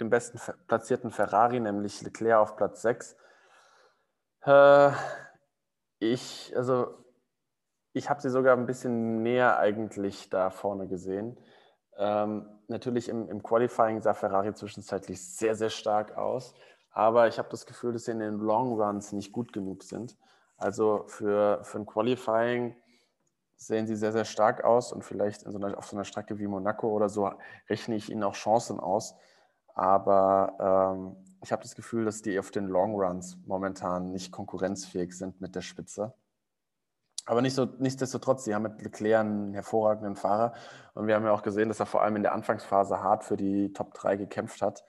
dem 0.00 0.10
besten 0.10 0.38
platzierten 0.66 1.10
Ferrari, 1.10 1.60
nämlich 1.60 2.02
Leclerc 2.02 2.40
auf 2.40 2.56
Platz 2.56 2.82
6. 2.82 3.16
Äh, 4.44 4.90
ich, 5.98 6.52
also, 6.56 6.94
ich 7.92 8.10
habe 8.10 8.20
sie 8.20 8.30
sogar 8.30 8.56
ein 8.56 8.66
bisschen 8.66 9.22
näher 9.22 9.58
eigentlich 9.58 10.28
da 10.28 10.50
vorne 10.50 10.86
gesehen. 10.86 11.38
Ähm, 11.96 12.48
natürlich 12.68 13.08
im, 13.08 13.28
im 13.28 13.42
Qualifying 13.42 14.02
sah 14.02 14.14
Ferrari 14.14 14.52
zwischenzeitlich 14.52 15.24
sehr, 15.24 15.54
sehr 15.54 15.70
stark 15.70 16.16
aus, 16.16 16.54
aber 16.90 17.28
ich 17.28 17.38
habe 17.38 17.48
das 17.50 17.66
Gefühl, 17.66 17.92
dass 17.92 18.04
sie 18.04 18.12
in 18.12 18.18
den 18.18 18.38
Long 18.38 18.80
Runs 18.80 19.12
nicht 19.12 19.32
gut 19.32 19.52
genug 19.52 19.82
sind. 19.82 20.16
Also 20.56 21.04
für, 21.06 21.62
für 21.64 21.78
ein 21.78 21.86
Qualifying 21.86 22.76
sehen 23.56 23.86
sie 23.86 23.96
sehr, 23.96 24.12
sehr 24.12 24.24
stark 24.24 24.64
aus 24.64 24.92
und 24.92 25.04
vielleicht 25.04 25.42
so 25.42 25.58
einer, 25.58 25.76
auf 25.76 25.86
so 25.86 25.96
einer 25.96 26.04
Strecke 26.04 26.38
wie 26.38 26.46
Monaco 26.46 26.88
oder 26.88 27.08
so 27.08 27.30
rechne 27.68 27.96
ich 27.96 28.10
ihnen 28.10 28.22
auch 28.22 28.34
Chancen 28.34 28.78
aus. 28.80 29.14
Aber 29.74 30.94
ähm, 30.96 31.16
ich 31.42 31.52
habe 31.52 31.62
das 31.62 31.74
Gefühl, 31.74 32.04
dass 32.04 32.22
die 32.22 32.38
auf 32.38 32.50
den 32.50 32.66
Long 32.66 32.94
Runs 32.94 33.38
momentan 33.46 34.12
nicht 34.12 34.32
konkurrenzfähig 34.32 35.16
sind 35.16 35.40
mit 35.40 35.54
der 35.54 35.62
Spitze. 35.62 36.14
Aber 37.26 37.40
nicht 37.40 37.54
so, 37.54 37.64
nichtsdestotrotz, 37.78 38.44
sie 38.44 38.54
haben 38.54 38.64
mit 38.64 38.82
Leclerc 38.82 39.20
einen 39.20 39.54
hervorragenden 39.54 40.14
Fahrer. 40.14 40.52
Und 40.94 41.06
wir 41.06 41.14
haben 41.14 41.24
ja 41.24 41.32
auch 41.32 41.42
gesehen, 41.42 41.68
dass 41.68 41.80
er 41.80 41.86
vor 41.86 42.02
allem 42.02 42.16
in 42.16 42.22
der 42.22 42.34
Anfangsphase 42.34 43.02
hart 43.02 43.24
für 43.24 43.36
die 43.36 43.72
Top 43.72 43.94
3 43.94 44.16
gekämpft 44.16 44.60
hat, 44.60 44.84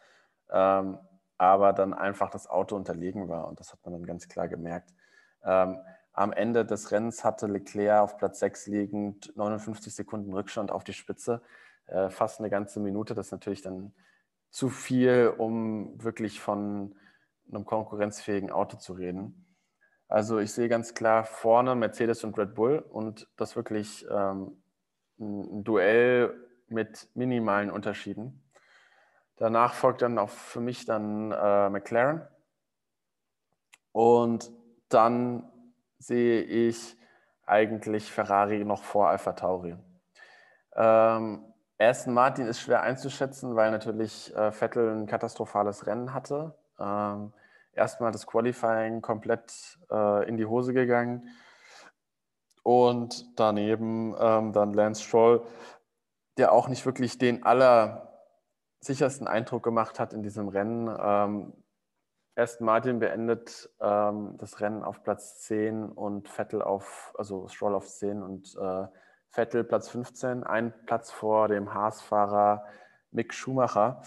ähm, 0.49 0.97
aber 1.38 1.73
dann 1.73 1.93
einfach 1.93 2.30
das 2.30 2.47
Auto 2.47 2.75
unterlegen 2.75 3.30
war. 3.30 3.47
Und 3.47 3.60
das 3.60 3.71
hat 3.71 3.80
man 3.86 3.93
dann 3.93 4.06
ganz 4.06 4.28
klar 4.28 4.47
gemerkt. 4.47 4.93
Ähm, 5.45 5.77
am 6.13 6.31
Ende 6.31 6.65
des 6.65 6.91
Rennens 6.91 7.23
hatte 7.23 7.47
Leclerc 7.47 8.01
auf 8.01 8.17
Platz 8.17 8.39
6 8.39 8.67
liegend 8.67 9.36
59 9.36 9.93
Sekunden 9.93 10.34
Rückstand 10.34 10.71
auf 10.71 10.84
die 10.84 10.93
Spitze, 10.93 11.41
äh, 11.88 12.10
fast 12.10 12.39
eine 12.39 12.49
ganze 12.49 12.79
Minute. 12.79 13.13
Das 13.13 13.27
ist 13.27 13.31
natürlich 13.31 13.62
dann 13.62 13.93
zu 14.49 14.69
viel, 14.69 15.34
um 15.38 16.01
wirklich 16.01 16.39
von 16.39 16.95
einem 17.49 17.65
konkurrenzfähigen 17.65 18.51
Auto 18.51 18.77
zu 18.77 18.93
reden. 18.93 19.45
Also 20.08 20.39
ich 20.39 20.53
sehe 20.53 20.69
ganz 20.69 20.93
klar 20.93 21.25
vorne 21.25 21.75
Mercedes 21.75 22.23
und 22.23 22.38
Red 22.38 22.55
Bull 22.55 22.79
und 22.79 23.27
das 23.36 23.55
wirklich 23.55 24.05
ähm, 24.10 24.62
ein 25.19 25.63
Duell 25.63 26.34
mit 26.67 27.10
minimalen 27.15 27.71
Unterschieden. 27.71 28.41
Danach 29.38 29.73
folgt 29.73 30.01
dann 30.01 30.17
auch 30.17 30.29
für 30.29 30.62
mich 30.62 30.86
dann 30.86 31.31
äh, 31.31 31.69
McLaren. 31.69 32.27
Und 33.91 34.51
dann 34.89 35.51
sehe 35.97 36.41
ich 36.41 36.97
eigentlich 37.45 38.11
Ferrari 38.11 38.63
noch 38.63 38.83
vor 38.83 39.09
Alpha 39.09 39.33
Tauri. 39.33 39.75
Ähm, 40.75 41.43
Aston 41.77 42.13
Martin 42.13 42.47
ist 42.47 42.61
schwer 42.61 42.81
einzuschätzen, 42.81 43.55
weil 43.55 43.71
natürlich 43.71 44.35
äh, 44.35 44.51
Vettel 44.51 44.95
ein 44.95 45.07
katastrophales 45.07 45.87
Rennen 45.87 46.13
hatte. 46.13 46.55
Ähm, 46.79 47.33
erstmal 47.73 48.11
das 48.11 48.25
Qualifying 48.25 49.01
komplett 49.01 49.77
äh, 49.91 50.27
in 50.27 50.37
die 50.37 50.45
Hose 50.45 50.73
gegangen. 50.73 51.29
Und 52.63 53.39
daneben 53.39 54.15
ähm, 54.19 54.53
dann 54.53 54.73
Lance 54.73 55.03
Stroll, 55.03 55.45
der 56.37 56.51
auch 56.51 56.67
nicht 56.67 56.85
wirklich 56.85 57.17
den 57.17 57.43
allersichersten 57.43 59.27
Eindruck 59.27 59.63
gemacht 59.63 59.99
hat 59.99 60.13
in 60.13 60.23
diesem 60.23 60.47
Rennen. 60.47 60.89
Ähm, 60.99 61.53
Aston 62.35 62.65
Martin 62.65 62.99
beendet 62.99 63.69
ähm, 63.79 64.35
das 64.37 64.59
Rennen 64.59 64.83
auf 64.83 65.03
Platz 65.03 65.39
10 65.41 65.89
und 65.89 66.27
Vettel 66.27 66.61
auf, 66.61 67.13
also 67.17 67.47
Stroll 67.47 67.73
auf 67.73 67.87
10 67.87 68.21
und 68.21 68.55
äh, 68.59 68.87
Vettel 69.29 69.63
Platz 69.63 69.89
15, 69.89 70.43
ein 70.43 70.73
Platz 70.85 71.11
vor 71.11 71.47
dem 71.47 71.73
Haas-Fahrer 71.73 72.65
Mick 73.11 73.33
Schumacher. 73.33 74.01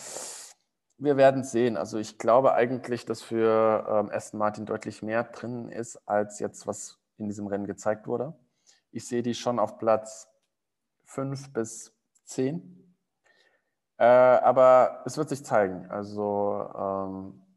Wir 0.99 1.17
werden 1.17 1.43
sehen. 1.43 1.77
Also 1.77 1.99
ich 1.99 2.19
glaube 2.19 2.55
eigentlich, 2.55 3.07
dass 3.07 3.23
für 3.23 3.87
ähm, 3.89 4.11
Aston 4.11 4.39
Martin 4.39 4.67
deutlich 4.67 5.03
mehr 5.03 5.25
drin 5.25 5.71
ist, 5.71 5.97
als 6.07 6.39
jetzt, 6.39 6.67
was 6.67 6.99
in 7.17 7.29
diesem 7.29 7.47
Rennen 7.47 7.67
gezeigt 7.67 8.07
wurde. 8.07 8.35
Ich 8.91 9.07
sehe 9.07 9.23
die 9.23 9.35
schon 9.35 9.59
auf 9.59 9.79
Platz 9.79 10.29
5 11.05 11.53
bis 11.53 11.95
10. 12.25 12.95
Äh, 13.97 14.05
aber 14.05 15.03
es 15.07 15.17
wird 15.17 15.31
sich 15.31 15.45
zeigen. 15.45 15.91
Also 15.91 16.71
ähm, 16.77 17.48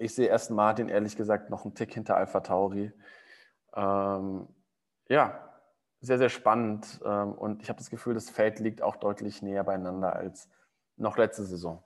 ich 0.00 0.14
sehe 0.14 0.32
Aston 0.32 0.56
Martin 0.56 0.88
ehrlich 0.88 1.16
gesagt 1.16 1.50
noch 1.50 1.64
einen 1.64 1.74
Tick 1.74 1.92
hinter 1.94 2.16
Alpha 2.16 2.40
Tauri. 2.40 2.92
Ähm, 3.74 4.48
ja, 5.08 5.50
sehr, 6.00 6.18
sehr 6.18 6.30
spannend. 6.30 7.00
Ähm, 7.04 7.32
und 7.32 7.62
ich 7.62 7.68
habe 7.68 7.78
das 7.78 7.90
Gefühl, 7.90 8.14
das 8.14 8.30
Feld 8.30 8.58
liegt 8.58 8.82
auch 8.82 8.96
deutlich 8.96 9.42
näher 9.42 9.64
beieinander 9.64 10.14
als 10.14 10.48
noch 10.96 11.16
letzte 11.16 11.44
Saison. 11.44 11.82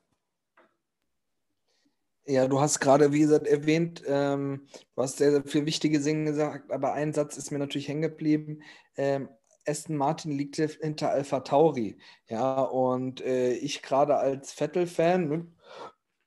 Ja, 2.27 2.47
du 2.49 2.61
hast 2.61 2.81
gerade, 2.81 3.13
wie 3.13 3.21
gesagt, 3.21 3.47
erwähnt, 3.47 4.03
ähm, 4.07 4.67
du 4.95 5.03
hast 5.03 5.19
sehr, 5.19 5.31
sehr 5.31 5.45
viele 5.45 5.67
wichtige 5.67 6.01
Dinge 6.01 6.25
gesagt, 6.31 6.73
aber 6.73 6.95
ein 6.95 7.13
Satz 7.13 7.37
ist 7.37 7.51
mir 7.51 7.59
natürlich 7.59 7.89
hängen 7.89 8.01
geblieben. 8.01 8.63
Ähm, 8.97 9.29
Aston 9.67 9.97
Martin 9.97 10.33
liegt 10.33 10.57
hinter 10.57 11.11
Alpha 11.11 11.41
Tauri. 11.41 11.99
Ja, 12.29 12.63
und 12.63 13.21
äh, 13.21 13.53
ich 13.53 13.83
gerade 13.83 14.17
als 14.17 14.53
Vettel-Fan, 14.53 15.29
ne, 15.29 15.47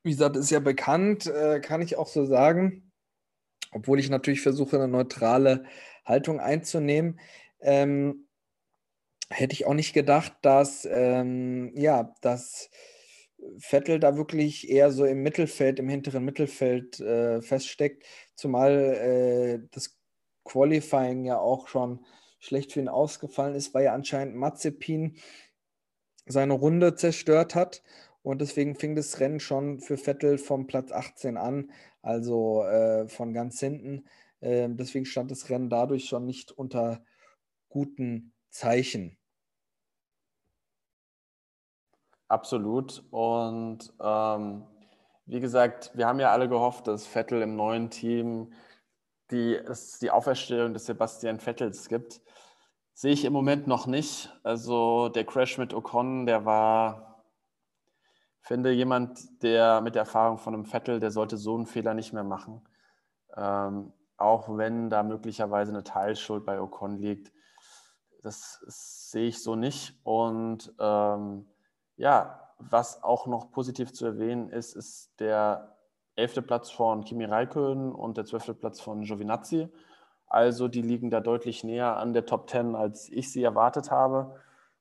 wie 0.07 0.11
gesagt, 0.11 0.37
ist 0.37 0.51
ja 0.51 0.59
bekannt, 0.59 1.27
äh, 1.27 1.59
kann 1.59 1.81
ich 1.81 1.97
auch 1.97 2.07
so 2.07 2.25
sagen, 2.25 2.91
obwohl 3.71 3.99
ich 3.99 4.09
natürlich 4.09 4.41
versuche, 4.41 4.77
eine 4.77 4.87
neutrale 4.87 5.65
Haltung 6.05 6.39
einzunehmen. 6.39 7.19
Ähm, 7.59 8.27
hätte 9.29 9.53
ich 9.53 9.65
auch 9.65 9.73
nicht 9.73 9.93
gedacht, 9.93 10.33
dass, 10.41 10.87
ähm, 10.89 11.73
ja, 11.75 12.15
dass 12.21 12.69
Vettel 13.59 13.99
da 13.99 14.15
wirklich 14.15 14.69
eher 14.69 14.91
so 14.91 15.05
im 15.05 15.21
Mittelfeld, 15.23 15.79
im 15.79 15.89
hinteren 15.89 16.23
Mittelfeld 16.23 16.99
äh, 17.01 17.41
feststeckt, 17.41 18.05
zumal 18.35 18.71
äh, 18.71 19.67
das 19.71 19.97
Qualifying 20.45 21.25
ja 21.25 21.37
auch 21.37 21.67
schon 21.67 22.05
schlecht 22.39 22.71
für 22.71 22.79
ihn 22.79 22.87
ausgefallen 22.87 23.55
ist, 23.55 23.73
weil 23.73 23.83
ja 23.83 23.93
anscheinend 23.93 24.35
Mazepin 24.35 25.17
seine 26.25 26.53
Runde 26.53 26.95
zerstört 26.95 27.55
hat. 27.55 27.83
Und 28.27 28.41
deswegen 28.41 28.75
fing 28.75 28.93
das 28.93 29.21
Rennen 29.21 29.39
schon 29.39 29.79
für 29.79 29.95
Vettel 29.95 30.37
vom 30.37 30.67
Platz 30.67 30.91
18 30.91 31.37
an, 31.37 31.71
also 32.01 32.61
äh, 32.63 33.07
von 33.07 33.31
ganz 33.31 33.57
hinten. 33.61 34.03
Äh, 34.41 34.67
deswegen 34.71 35.05
stand 35.05 35.31
das 35.31 35.49
Rennen 35.49 35.69
dadurch 35.69 36.09
schon 36.09 36.25
nicht 36.25 36.51
unter 36.51 37.01
guten 37.69 38.33
Zeichen. 38.49 39.17
Absolut. 42.27 43.05
Und 43.11 43.93
ähm, 44.01 44.65
wie 45.25 45.39
gesagt, 45.39 45.91
wir 45.95 46.05
haben 46.05 46.19
ja 46.19 46.33
alle 46.33 46.49
gehofft, 46.49 46.87
dass 46.87 47.07
Vettel 47.07 47.41
im 47.41 47.55
neuen 47.55 47.89
Team 47.89 48.51
die, 49.31 49.55
es 49.55 49.99
die 49.99 50.11
Auferstehung 50.11 50.73
des 50.73 50.85
Sebastian 50.85 51.39
Vettels 51.39 51.87
gibt. 51.87 52.19
Sehe 52.93 53.13
ich 53.13 53.23
im 53.23 53.31
Moment 53.31 53.67
noch 53.67 53.87
nicht. 53.87 54.37
Also 54.43 55.07
der 55.07 55.23
Crash 55.23 55.57
mit 55.57 55.73
Ocon, 55.73 56.25
der 56.25 56.43
war, 56.43 57.06
finde 58.47 58.71
jemand, 58.71 59.43
der 59.43 59.81
mit 59.81 59.95
der 59.95 60.03
Erfahrung 60.03 60.37
von 60.37 60.53
einem 60.53 60.65
Vettel, 60.65 60.99
der 60.99 61.11
sollte 61.11 61.37
so 61.37 61.55
einen 61.55 61.65
Fehler 61.65 61.93
nicht 61.93 62.13
mehr 62.13 62.23
machen. 62.23 62.61
Ähm, 63.35 63.91
auch 64.17 64.57
wenn 64.57 64.89
da 64.89 65.03
möglicherweise 65.03 65.71
eine 65.71 65.83
Teilschuld 65.83 66.45
bei 66.45 66.59
Ocon 66.59 66.97
liegt. 66.97 67.31
Das, 68.23 68.59
sehe 69.11 69.27
ich 69.27 69.43
so 69.43 69.55
nicht. 69.55 69.99
Und 70.03 70.73
ähm, 70.79 71.45
ja, 71.97 72.51
was 72.57 73.03
auch 73.03 73.27
noch 73.27 73.51
positiv 73.51 73.93
zu 73.93 74.05
erwähnen 74.05 74.49
ist, 74.49 74.75
ist 74.75 75.11
der 75.19 75.77
elfte 76.15 76.41
Platz 76.41 76.71
von 76.71 77.03
Kimi 77.03 77.25
Räikkönen 77.25 77.93
und 77.93 78.17
der 78.17 78.25
zwölfte 78.25 78.53
Platz 78.53 78.81
von 78.81 79.01
Giovinazzi. 79.01 79.69
Also 80.25 80.67
die 80.67 80.81
liegen 80.81 81.09
da 81.09 81.19
deutlich 81.21 81.63
näher 81.63 81.97
an 81.97 82.13
der 82.13 82.25
Top 82.25 82.49
10, 82.49 82.75
als 82.75 83.09
ich 83.09 83.31
sie 83.31 83.43
erwartet 83.43 83.91
habe. 83.91 84.35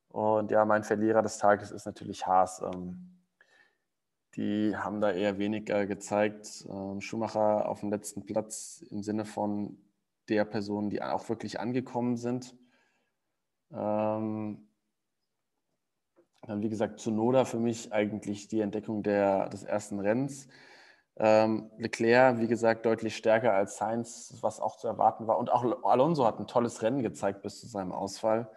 Und 0.08 0.50
ja, 0.50 0.64
mein 0.64 0.82
Verlierer 0.82 1.22
des 1.22 1.38
Tages 1.38 1.70
ist 1.70 1.84
natürlich 1.84 2.26
Haas. 2.26 2.62
Ähm, 2.62 3.15
die 4.36 4.76
haben 4.76 5.00
da 5.00 5.10
eher 5.12 5.38
weniger 5.38 5.86
gezeigt. 5.86 6.66
Ähm, 6.68 7.00
Schumacher 7.00 7.68
auf 7.68 7.80
dem 7.80 7.90
letzten 7.90 8.26
Platz 8.26 8.84
im 8.90 9.02
Sinne 9.02 9.24
von 9.24 9.78
der 10.28 10.44
Personen, 10.44 10.90
die 10.90 11.02
auch 11.02 11.28
wirklich 11.28 11.58
angekommen 11.58 12.16
sind. 12.16 12.54
Ähm, 13.72 14.68
dann, 16.42 16.62
wie 16.62 16.68
gesagt, 16.68 17.00
Zunoda 17.00 17.44
für 17.44 17.58
mich 17.58 17.92
eigentlich 17.92 18.48
die 18.48 18.60
Entdeckung 18.60 19.02
der, 19.02 19.48
des 19.48 19.64
ersten 19.64 19.98
Rennens. 20.00 20.48
Ähm, 21.16 21.70
Leclerc, 21.78 22.38
wie 22.38 22.46
gesagt, 22.46 22.84
deutlich 22.84 23.16
stärker 23.16 23.54
als 23.54 23.78
Sainz, 23.78 24.36
was 24.42 24.60
auch 24.60 24.76
zu 24.76 24.86
erwarten 24.86 25.26
war. 25.26 25.38
Und 25.38 25.50
auch 25.50 25.82
Alonso 25.84 26.26
hat 26.26 26.38
ein 26.38 26.46
tolles 26.46 26.82
Rennen 26.82 27.02
gezeigt 27.02 27.42
bis 27.42 27.60
zu 27.60 27.66
seinem 27.66 27.92
Ausfall. 27.92 28.50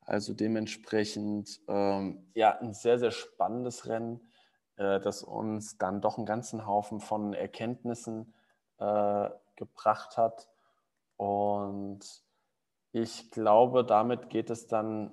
Also 0.00 0.32
dementsprechend 0.32 1.60
ja, 1.66 2.58
ein 2.60 2.72
sehr, 2.72 2.98
sehr 2.98 3.10
spannendes 3.10 3.86
Rennen, 3.86 4.20
äh, 4.78 5.00
das 5.00 5.22
uns 5.22 5.76
dann 5.76 6.00
doch 6.00 6.16
einen 6.16 6.26
ganzen 6.26 6.66
Haufen 6.66 7.00
von 7.00 7.34
Erkenntnissen 7.34 8.32
äh, 8.78 9.28
gebracht 9.56 10.16
hat. 10.16 10.48
Und 11.16 12.00
ich 12.92 13.30
glaube, 13.30 13.84
damit 13.84 14.30
geht 14.30 14.50
es 14.50 14.66
dann 14.66 15.10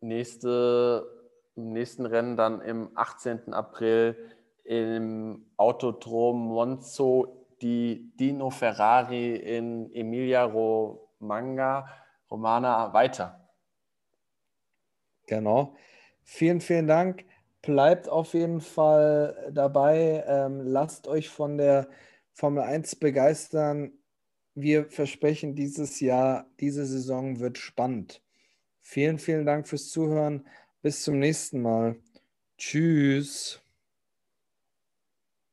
nächste, 0.00 1.06
im 1.54 1.72
nächsten 1.72 2.06
Rennen 2.06 2.36
dann 2.36 2.60
im 2.60 2.90
18. 2.94 3.52
April 3.52 4.16
im 4.64 5.46
Autodrom 5.56 6.48
Monzo 6.48 7.46
die 7.62 8.12
Dino 8.16 8.50
Ferrari 8.50 9.36
in 9.36 9.92
Emilia 9.94 10.44
Romagna, 10.44 11.88
Romana 12.30 12.92
weiter. 12.92 13.48
Genau. 15.26 15.74
Vielen, 16.24 16.60
vielen 16.60 16.86
Dank. 16.86 17.24
Bleibt 17.66 18.08
auf 18.08 18.32
jeden 18.34 18.60
Fall 18.60 19.50
dabei. 19.52 20.22
Ähm, 20.28 20.60
lasst 20.60 21.08
euch 21.08 21.28
von 21.28 21.58
der 21.58 21.88
Formel 22.32 22.62
1 22.62 22.94
begeistern. 22.94 23.90
Wir 24.54 24.88
versprechen 24.88 25.56
dieses 25.56 25.98
Jahr, 25.98 26.48
diese 26.60 26.86
Saison 26.86 27.40
wird 27.40 27.58
spannend. 27.58 28.22
Vielen, 28.82 29.18
vielen 29.18 29.46
Dank 29.46 29.66
fürs 29.66 29.90
Zuhören. 29.90 30.46
Bis 30.80 31.02
zum 31.02 31.18
nächsten 31.18 31.60
Mal. 31.60 31.96
Tschüss. 32.56 33.60